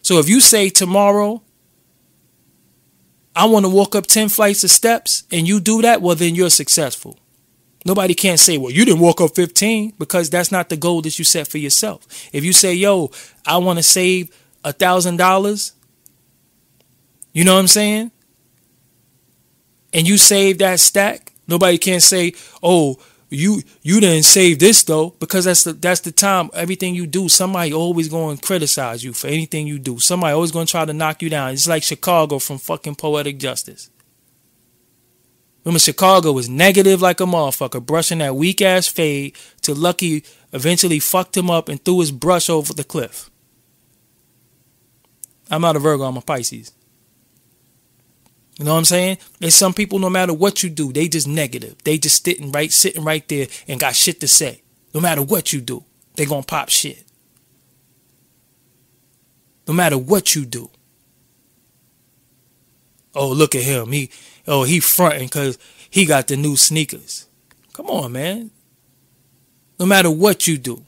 [0.02, 1.44] So if you say tomorrow,
[3.38, 6.36] I want to walk up 10 flights of steps, and you do that, well, then
[6.36, 7.18] you're successful.
[7.86, 11.18] Nobody can't say, well, you didn't walk up 15 because that's not the goal that
[11.18, 12.06] you set for yourself.
[12.34, 13.12] If you say, yo,
[13.46, 14.30] I want to save
[14.62, 15.72] a thousand dollars,
[17.32, 18.12] you know what I'm saying?
[19.96, 22.34] And you save that stack, Nobody can say,
[22.64, 22.98] "Oh,
[23.30, 26.50] you you didn't save this though," because that's the that's the time.
[26.54, 30.00] Everything you do, somebody always going to criticize you for anything you do.
[30.00, 31.52] Somebody always going to try to knock you down.
[31.52, 33.90] It's like Chicago from fucking Poetic Justice.
[35.64, 40.24] Remember, Chicago was negative like a motherfucker, brushing that weak ass fade till Lucky
[40.54, 43.32] eventually fucked him up and threw his brush over the cliff.
[45.50, 46.72] I'm not a Virgo, I'm a Pisces.
[48.58, 49.18] You know what I'm saying?
[49.42, 51.76] And some people, no matter what you do, they just negative.
[51.84, 54.62] They just sitting right, sitting right there and got shit to say.
[54.94, 55.84] No matter what you do,
[56.16, 57.04] they gonna pop shit.
[59.68, 60.70] No matter what you do.
[63.14, 63.92] Oh, look at him.
[63.92, 64.10] He,
[64.48, 65.58] oh, he fronting because
[65.90, 67.28] he got the new sneakers.
[67.74, 68.52] Come on, man.
[69.80, 70.86] No matter what you do,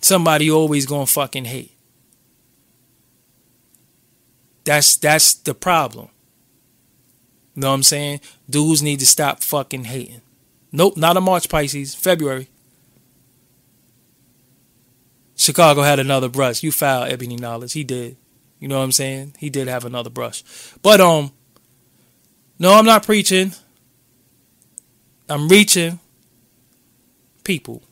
[0.00, 1.72] somebody always gonna fucking hate.
[4.64, 6.08] That's that's the problem.
[7.54, 8.20] You know what I'm saying?
[8.48, 10.22] Dudes need to stop fucking hating.
[10.70, 11.94] Nope, not a March Pisces.
[11.94, 12.48] February.
[15.36, 16.62] Chicago had another brush.
[16.62, 17.72] You foul Ebony Knowledge.
[17.72, 18.16] He did.
[18.58, 19.34] You know what I'm saying?
[19.38, 20.44] He did have another brush.
[20.82, 21.32] But um
[22.58, 23.52] no, I'm not preaching.
[25.28, 25.98] I'm reaching
[27.42, 27.82] people.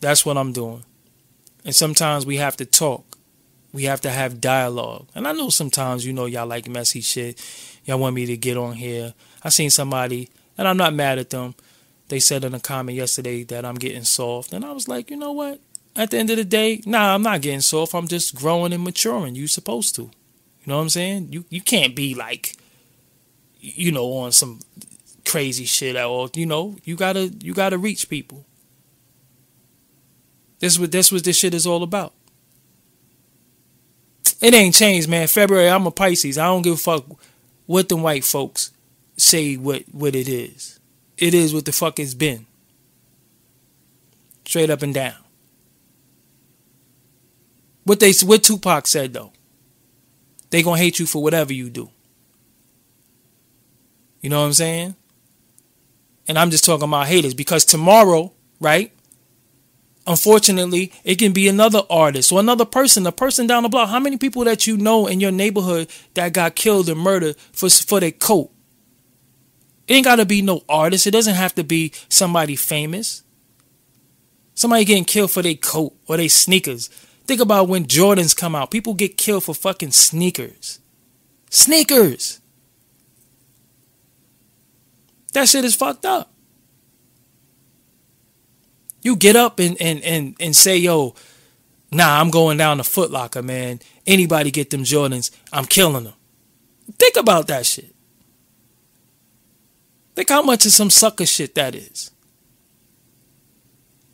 [0.00, 0.84] That's what I'm doing.
[1.64, 3.09] And sometimes we have to talk.
[3.72, 5.08] We have to have dialogue.
[5.14, 7.40] And I know sometimes, you know, y'all like messy shit.
[7.84, 9.14] Y'all want me to get on here.
[9.44, 11.54] I seen somebody, and I'm not mad at them.
[12.08, 14.52] They said in a comment yesterday that I'm getting soft.
[14.52, 15.60] And I was like, you know what?
[15.94, 17.94] At the end of the day, nah, I'm not getting soft.
[17.94, 19.36] I'm just growing and maturing.
[19.36, 20.02] You supposed to.
[20.02, 20.10] You
[20.66, 21.32] know what I'm saying?
[21.32, 22.56] You you can't be like,
[23.60, 24.60] you know, on some
[25.24, 26.30] crazy shit at all.
[26.34, 28.44] You know, you gotta you gotta reach people.
[30.58, 32.12] This what this what this shit is all about.
[34.40, 35.28] It ain't changed, man.
[35.28, 36.38] February, I'm a Pisces.
[36.38, 37.04] I don't give a fuck
[37.66, 38.72] what the white folks
[39.16, 40.80] say what what it is.
[41.18, 42.46] It is what the fuck it's been.
[44.46, 45.14] Straight up and down.
[47.84, 49.32] What they what Tupac said though.
[50.50, 51.90] They gonna hate you for whatever you do.
[54.20, 54.96] You know what I'm saying?
[56.28, 58.92] And I'm just talking about haters because tomorrow, right?
[60.06, 63.90] Unfortunately, it can be another artist or another person, a person down the block.
[63.90, 67.68] How many people that you know in your neighborhood that got killed and murdered for
[67.68, 68.50] for their coat?
[69.86, 71.06] It ain't gotta be no artist.
[71.06, 73.22] It doesn't have to be somebody famous.
[74.54, 76.88] Somebody getting killed for their coat or their sneakers.
[77.26, 78.70] Think about when Jordans come out.
[78.70, 80.80] People get killed for fucking sneakers.
[81.50, 82.40] Sneakers.
[85.32, 86.29] That shit is fucked up.
[89.02, 91.14] You get up and, and, and, and say, yo,
[91.90, 93.80] nah, I'm going down to Footlocker, man.
[94.06, 96.14] Anybody get them Jordans, I'm killing them.
[96.98, 97.94] Think about that shit.
[100.14, 102.10] Think how much of some sucker shit that is.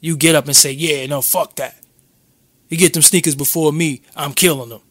[0.01, 1.75] You get up and say, yeah, no, fuck that.
[2.69, 4.83] You get them sneakers before me, I'm killing them.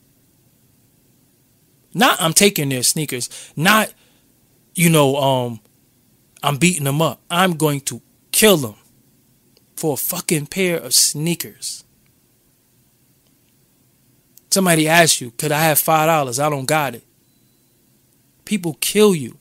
[1.93, 3.29] Not I'm taking their sneakers.
[3.55, 3.93] Not,
[4.73, 5.61] you know, um,
[6.43, 7.21] I'm beating them up.
[7.29, 8.75] I'm going to kill them
[9.85, 11.83] for a fucking pair of sneakers.
[14.49, 16.39] Somebody asks you, could I have five dollars?
[16.39, 17.03] I don't got it.
[18.45, 19.37] People kill you.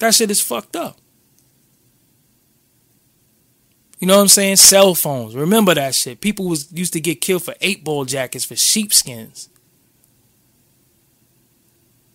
[0.00, 0.98] That shit is fucked up.
[4.00, 4.56] You know what I'm saying?
[4.56, 5.36] Cell phones.
[5.36, 6.20] Remember that shit.
[6.20, 9.50] People was used to get killed for eight ball jackets for sheepskins.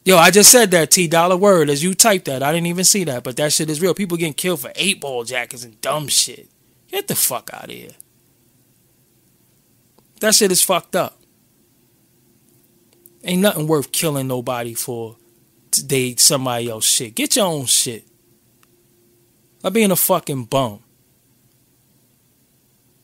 [0.06, 2.44] Yo, I just said that T dollar word as you typed that.
[2.44, 3.94] I didn't even see that, but that shit is real.
[3.94, 6.50] People getting killed for eight ball jackets and dumb shit.
[6.90, 7.92] Get the fuck out of here.
[10.20, 11.20] That shit is fucked up.
[13.24, 15.18] Ain't nothing worth killing nobody for
[15.86, 17.16] they somebody else shit.
[17.16, 18.06] Get your own shit.
[19.64, 20.80] Like being a fucking bum.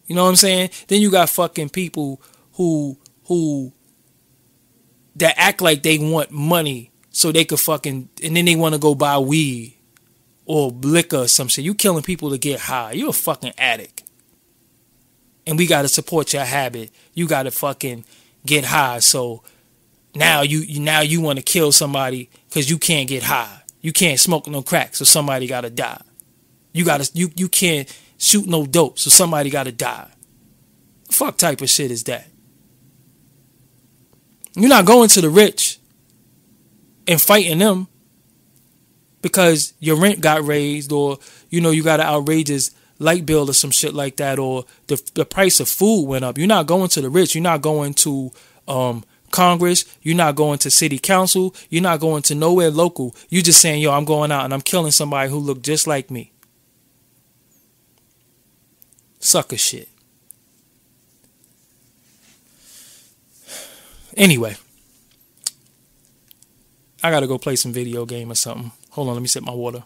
[0.05, 0.71] You know what I'm saying?
[0.87, 2.21] Then you got fucking people
[2.53, 3.71] who who
[5.19, 8.79] that act like they want money so they could fucking and then they want to
[8.79, 9.75] go buy weed
[10.45, 11.65] or liquor or some shit.
[11.65, 12.93] You killing people to get high.
[12.93, 14.03] You're a fucking addict.
[15.45, 16.91] And we gotta support your habit.
[17.13, 18.05] You gotta fucking
[18.45, 18.99] get high.
[18.99, 19.43] So
[20.15, 23.61] now you, now you want to kill somebody because you can't get high.
[23.81, 26.01] You can't smoke no crack, so somebody gotta die.
[26.73, 30.09] You gotta you you can't shoot no dope, so somebody gotta die.
[31.09, 32.27] fuck type of shit is that?
[34.55, 35.79] You're not going to the rich
[37.07, 37.87] and fighting them
[39.21, 41.17] because your rent got raised or
[41.49, 45.01] you know you got an outrageous light bill or some shit like that or the
[45.15, 46.37] the price of food went up.
[46.37, 47.35] You're not going to the rich.
[47.35, 48.31] You're not going to
[48.67, 49.85] um, Congress.
[50.01, 51.55] You're not going to city council.
[51.69, 53.15] You're not going to nowhere local.
[53.29, 56.11] You're just saying, yo, I'm going out and I'm killing somebody who looked just like
[56.11, 56.31] me.
[59.19, 59.88] Sucker shit.
[64.19, 64.57] Anyway,
[67.01, 68.73] I gotta go play some video game or something.
[68.91, 69.81] Hold on, let me sip my water.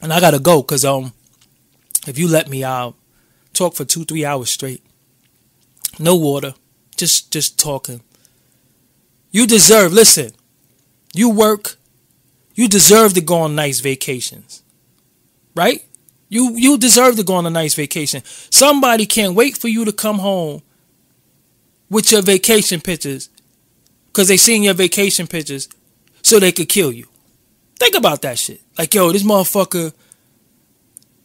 [0.00, 1.12] And I gotta go because um,
[2.06, 2.94] if you let me, I'll
[3.52, 4.84] talk for two, three hours straight.
[5.98, 6.54] No water,
[6.96, 8.00] just just talking.
[9.32, 9.92] You deserve.
[9.92, 10.30] Listen,
[11.12, 11.76] you work.
[12.54, 14.62] You deserve to go on nice vacations,
[15.56, 15.82] right?
[16.30, 18.22] You you deserve to go on a nice vacation.
[18.24, 20.62] Somebody can't wait for you to come home
[21.90, 23.28] with your vacation pictures
[24.06, 25.68] because they seen your vacation pictures
[26.22, 27.08] so they could kill you.
[27.80, 28.62] Think about that shit.
[28.78, 29.92] Like, yo, this motherfucker,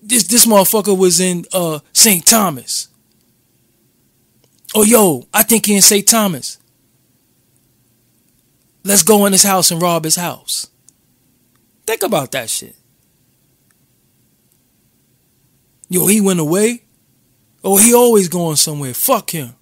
[0.01, 2.25] this this motherfucker was in uh St.
[2.25, 2.89] Thomas.
[4.73, 6.05] Oh, yo, I think he in St.
[6.07, 6.57] Thomas.
[8.83, 10.67] Let's go in his house and rob his house.
[11.85, 12.75] Think about that shit.
[15.89, 16.83] Yo, he went away.
[17.63, 18.93] Oh, he always going somewhere.
[18.93, 19.55] Fuck him.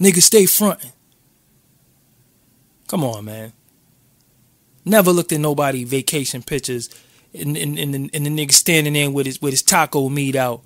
[0.00, 0.92] Nigga, stay fronting.
[2.86, 3.52] Come on, man.
[4.84, 6.88] Never looked at nobody vacation pictures
[7.34, 10.62] and and, and, and the nigga standing there with his with his taco meat out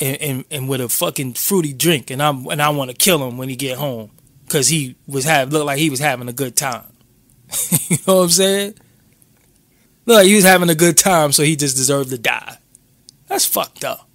[0.00, 3.26] and, and, and with a fucking fruity drink and I'm and I want to kill
[3.26, 4.10] him when he get home
[4.44, 6.92] because he was have looked like he was having a good time.
[7.88, 8.74] you know what I'm saying?
[10.06, 12.58] Look he was having a good time, so he just deserved to die.
[13.28, 14.09] That's fucked up.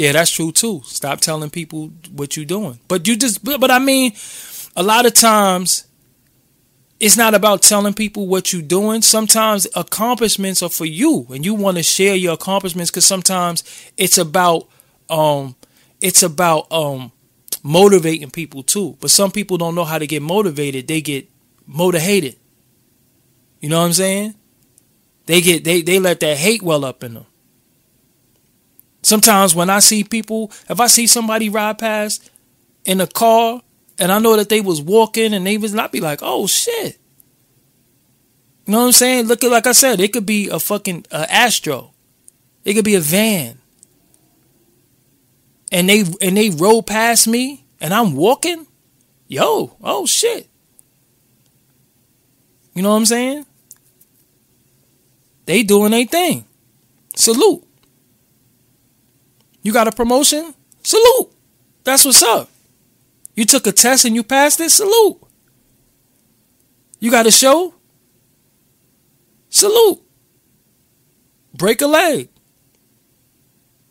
[0.00, 0.80] Yeah, that's true too.
[0.86, 2.78] Stop telling people what you're doing.
[2.88, 4.12] But you just but, but I mean,
[4.74, 5.84] a lot of times
[6.98, 9.02] it's not about telling people what you're doing.
[9.02, 13.62] Sometimes accomplishments are for you and you want to share your accomplishments cuz sometimes
[13.98, 14.68] it's about
[15.10, 15.54] um
[16.00, 17.12] it's about um
[17.62, 18.96] motivating people too.
[19.02, 20.88] But some people don't know how to get motivated.
[20.88, 21.28] They get
[21.66, 22.36] motivated.
[23.60, 24.34] You know what I'm saying?
[25.26, 27.26] They get they they let that hate well up in them.
[29.02, 32.30] Sometimes when I see people, if I see somebody ride past
[32.84, 33.62] in a car
[33.98, 36.98] and I know that they was walking and they was not be like, oh shit.
[38.66, 39.26] You know what I'm saying?
[39.26, 41.92] Look at like I said, it could be a fucking uh, Astro.
[42.64, 43.58] It could be a van.
[45.72, 48.66] And they and they roll past me and I'm walking.
[49.28, 50.48] Yo, oh shit.
[52.74, 53.46] You know what I'm saying?
[55.46, 56.44] They doing their thing.
[57.14, 57.64] Salute.
[59.62, 60.54] You got a promotion?
[60.82, 61.32] Salute.
[61.84, 62.48] That's what's up.
[63.34, 64.70] You took a test and you passed it?
[64.70, 65.20] Salute.
[66.98, 67.74] You got a show?
[69.48, 70.00] Salute.
[71.54, 72.28] Break a leg.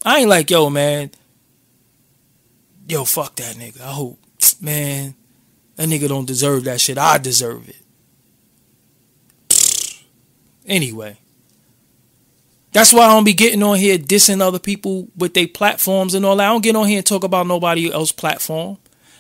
[0.06, 1.12] I ain't like, yo, man.
[2.88, 3.82] Yo, fuck that nigga.
[3.82, 4.20] I hope,
[4.62, 5.14] man,
[5.76, 6.98] that nigga don't deserve that shit.
[6.98, 7.76] I deserve it.
[10.66, 11.19] Anyway.
[12.72, 16.26] That's why I don't be getting on here dissing other people with their platforms and
[16.26, 16.48] all that.
[16.48, 18.78] I don't get on here and talk about nobody else's platform.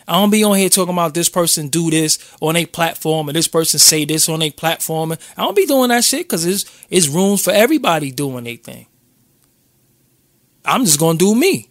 [0.07, 3.35] I don't be on here talking about this person do this on a platform and
[3.35, 5.11] this person say this on a platform.
[5.11, 8.87] I don't be doing that shit because it's, it's room for everybody doing their thing.
[10.65, 11.69] I'm just to do me.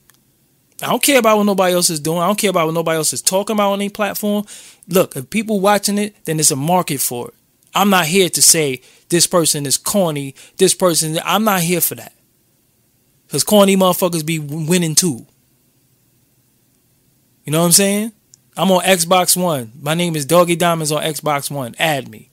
[0.83, 2.19] I don't care about what nobody else is doing.
[2.19, 4.45] I don't care about what nobody else is talking about on a platform.
[4.87, 7.35] Look, if people watching it, then there's a market for it.
[7.75, 10.35] I'm not here to say this person is corny.
[10.57, 12.13] This person, I'm not here for that.
[13.27, 15.27] Because corny motherfuckers be winning too.
[17.45, 18.13] You know what I'm saying?
[18.57, 19.73] I'm on Xbox One.
[19.81, 21.75] My name is Doggie Diamonds on Xbox One.
[21.79, 22.31] Add me.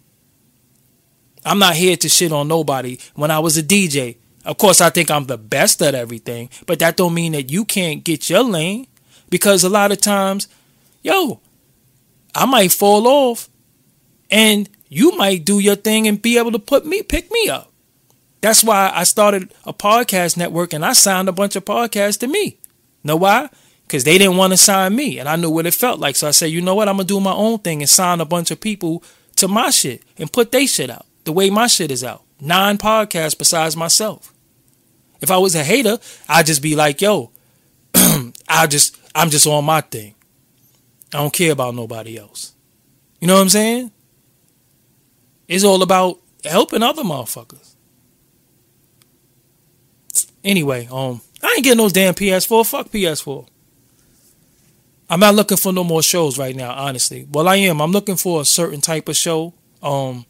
[1.46, 2.98] I'm not here to shit on nobody.
[3.14, 6.80] When I was a DJ, of course I think I'm the best at everything, but
[6.80, 8.88] that don't mean that you can't get your lane.
[9.30, 10.48] Because a lot of times,
[11.04, 11.40] yo,
[12.34, 13.50] I might fall off
[14.32, 17.72] and you might do your thing and be able to put me, pick me up.
[18.42, 22.28] That's why I started a podcast network and I signed a bunch of podcasts to
[22.28, 22.60] me.
[23.04, 23.50] Know why?
[23.88, 26.16] Because they didn't want to sign me and I knew what it felt like.
[26.16, 26.88] So I said, you know what?
[26.88, 29.04] I'm to do my own thing and sign a bunch of people
[29.38, 32.24] to my shit and put their shit out the way my shit is out.
[32.40, 34.34] Nine podcasts besides myself.
[35.22, 35.98] If I was a hater,
[36.30, 37.32] I'd just be like, yo,
[38.48, 40.14] I just, I'm just on my thing.
[41.14, 42.54] I don't care about nobody else.
[43.20, 43.92] You know what I'm saying?
[45.48, 47.76] It's all about helping other motherfuckers.
[50.44, 52.70] Anyway, um, I ain't getting no damn PS4.
[52.70, 53.48] Fuck PS4.
[55.10, 57.28] I'm not looking for no more shows right now, honestly.
[57.32, 57.82] Well, I am.
[57.82, 59.54] I'm looking for a certain type of show.
[59.84, 60.26] Um,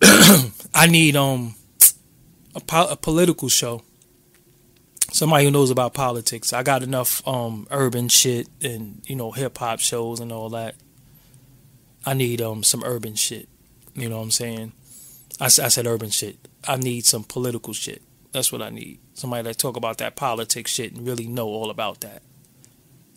[0.74, 1.54] I need um
[2.54, 3.82] a, po- a, political show.
[5.12, 6.52] Somebody who knows about politics.
[6.52, 10.74] I got enough um urban shit and you know hip hop shows and all that.
[12.04, 13.48] I need um some urban shit.
[13.94, 14.72] You know what I'm saying?
[15.40, 16.36] I, I said urban shit.
[16.66, 18.02] I need some political shit.
[18.32, 19.00] That's what I need.
[19.14, 22.22] Somebody that talk about that politics shit and really know all about that.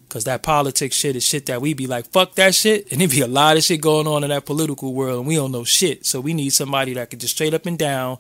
[0.10, 2.92] Cause that politics shit is shit that we be like, fuck that shit.
[2.92, 5.36] And there be a lot of shit going on in that political world and we
[5.36, 6.06] don't know shit.
[6.06, 8.20] So we need somebody that could just straight up and down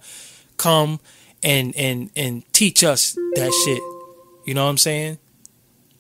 [0.57, 0.99] come
[1.44, 3.81] and and and teach us that shit.
[4.45, 5.19] You know what I'm saying?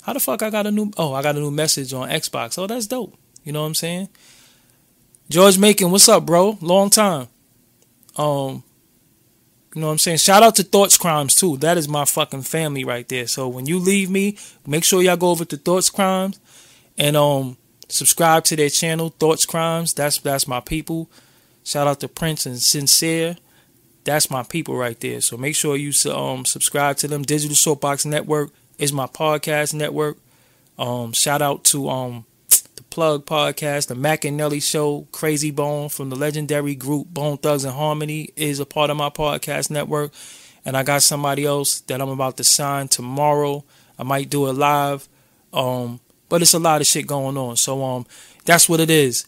[0.01, 2.57] How the fuck I got a new oh, I got a new message on Xbox.
[2.57, 3.15] Oh, that's dope.
[3.43, 4.09] You know what I'm saying?
[5.29, 6.57] George Macon, what's up, bro?
[6.61, 7.27] Long time.
[8.17, 8.63] Um,
[9.73, 10.17] you know what I'm saying?
[10.17, 11.57] Shout out to Thoughts Crimes too.
[11.57, 13.25] That is my fucking family right there.
[13.25, 14.37] So when you leave me,
[14.67, 16.39] make sure y'all go over to Thoughts Crimes
[16.97, 17.57] and um
[17.89, 19.93] subscribe to their channel, Thoughts Crimes.
[19.93, 21.09] That's that's my people.
[21.63, 23.37] Shout out to Prince and Sincere.
[24.03, 25.21] That's my people right there.
[25.21, 27.23] So make sure you um subscribe to them.
[27.23, 30.17] Digital Soapbox Network is my podcast network.
[30.77, 32.25] Um, shout out to um
[32.89, 38.29] Plug podcast, the Mac and Nelly Show, Crazy Bone from the legendary group Bone Thugs-n-Harmony
[38.35, 40.11] is a part of my podcast network.
[40.65, 43.63] And I got somebody else that I'm about to sign tomorrow.
[43.99, 45.07] I might do it live.
[45.51, 45.99] Um,
[46.33, 47.55] but it's a lot of shit going on.
[47.57, 48.07] So um
[48.43, 49.27] that's what it is.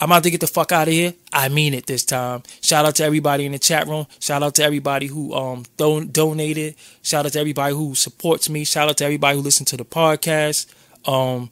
[0.00, 1.12] I'm about to get the fuck out of here.
[1.30, 2.44] I mean it this time.
[2.62, 4.06] Shout out to everybody in the chat room.
[4.20, 6.76] Shout out to everybody who um don- donated.
[7.02, 8.64] Shout out to everybody who supports me.
[8.64, 10.72] Shout out to everybody who listens to the podcast.
[11.06, 11.50] Um,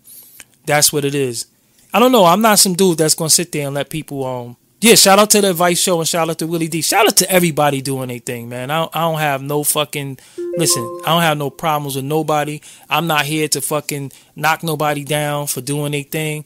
[0.66, 1.46] that's what it is.
[1.92, 2.24] I don't know.
[2.24, 5.30] I'm not some dude that's gonna sit there and let people um yeah, shout out
[5.30, 6.82] to the Advice Show and shout out to Willie D.
[6.82, 8.70] Shout out to everybody doing anything, man.
[8.70, 10.18] I don't, I don't have no fucking
[10.58, 11.00] listen.
[11.06, 12.60] I don't have no problems with nobody.
[12.90, 16.44] I'm not here to fucking knock nobody down for doing anything.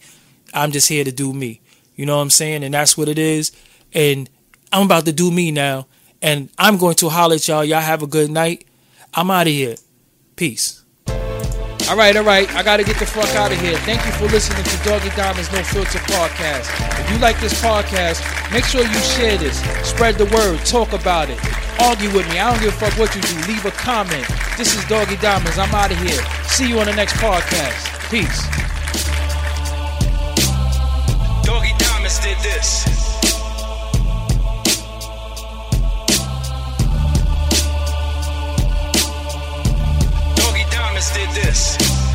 [0.55, 1.61] I'm just here to do me.
[1.97, 2.63] You know what I'm saying?
[2.63, 3.51] And that's what it is.
[3.93, 4.31] And
[4.73, 5.89] I'm about to do me now.
[6.23, 7.65] And I'm going to holler at y'all.
[7.65, 8.69] Y'all have a good night.
[9.15, 9.75] I'm out of here.
[10.37, 10.78] Peace.
[11.89, 12.47] All right, all right.
[12.55, 13.79] I got to get the fuck out of here.
[13.79, 16.69] Thank you for listening to Doggie Diamonds No Filter podcast.
[17.01, 18.21] If you like this podcast,
[18.53, 19.59] make sure you share this.
[19.89, 20.61] Spread the word.
[20.67, 21.41] Talk about it.
[21.81, 22.39] Argue with me.
[22.39, 23.35] I don't give a fuck what you do.
[23.51, 24.27] Leave a comment.
[24.59, 25.57] This is Doggie Diamonds.
[25.57, 26.21] I'm out of here.
[26.45, 27.89] See you on the next podcast.
[28.11, 28.45] Peace.
[31.47, 33.08] Doggie Diamonds did this.
[40.99, 42.08] promise did this.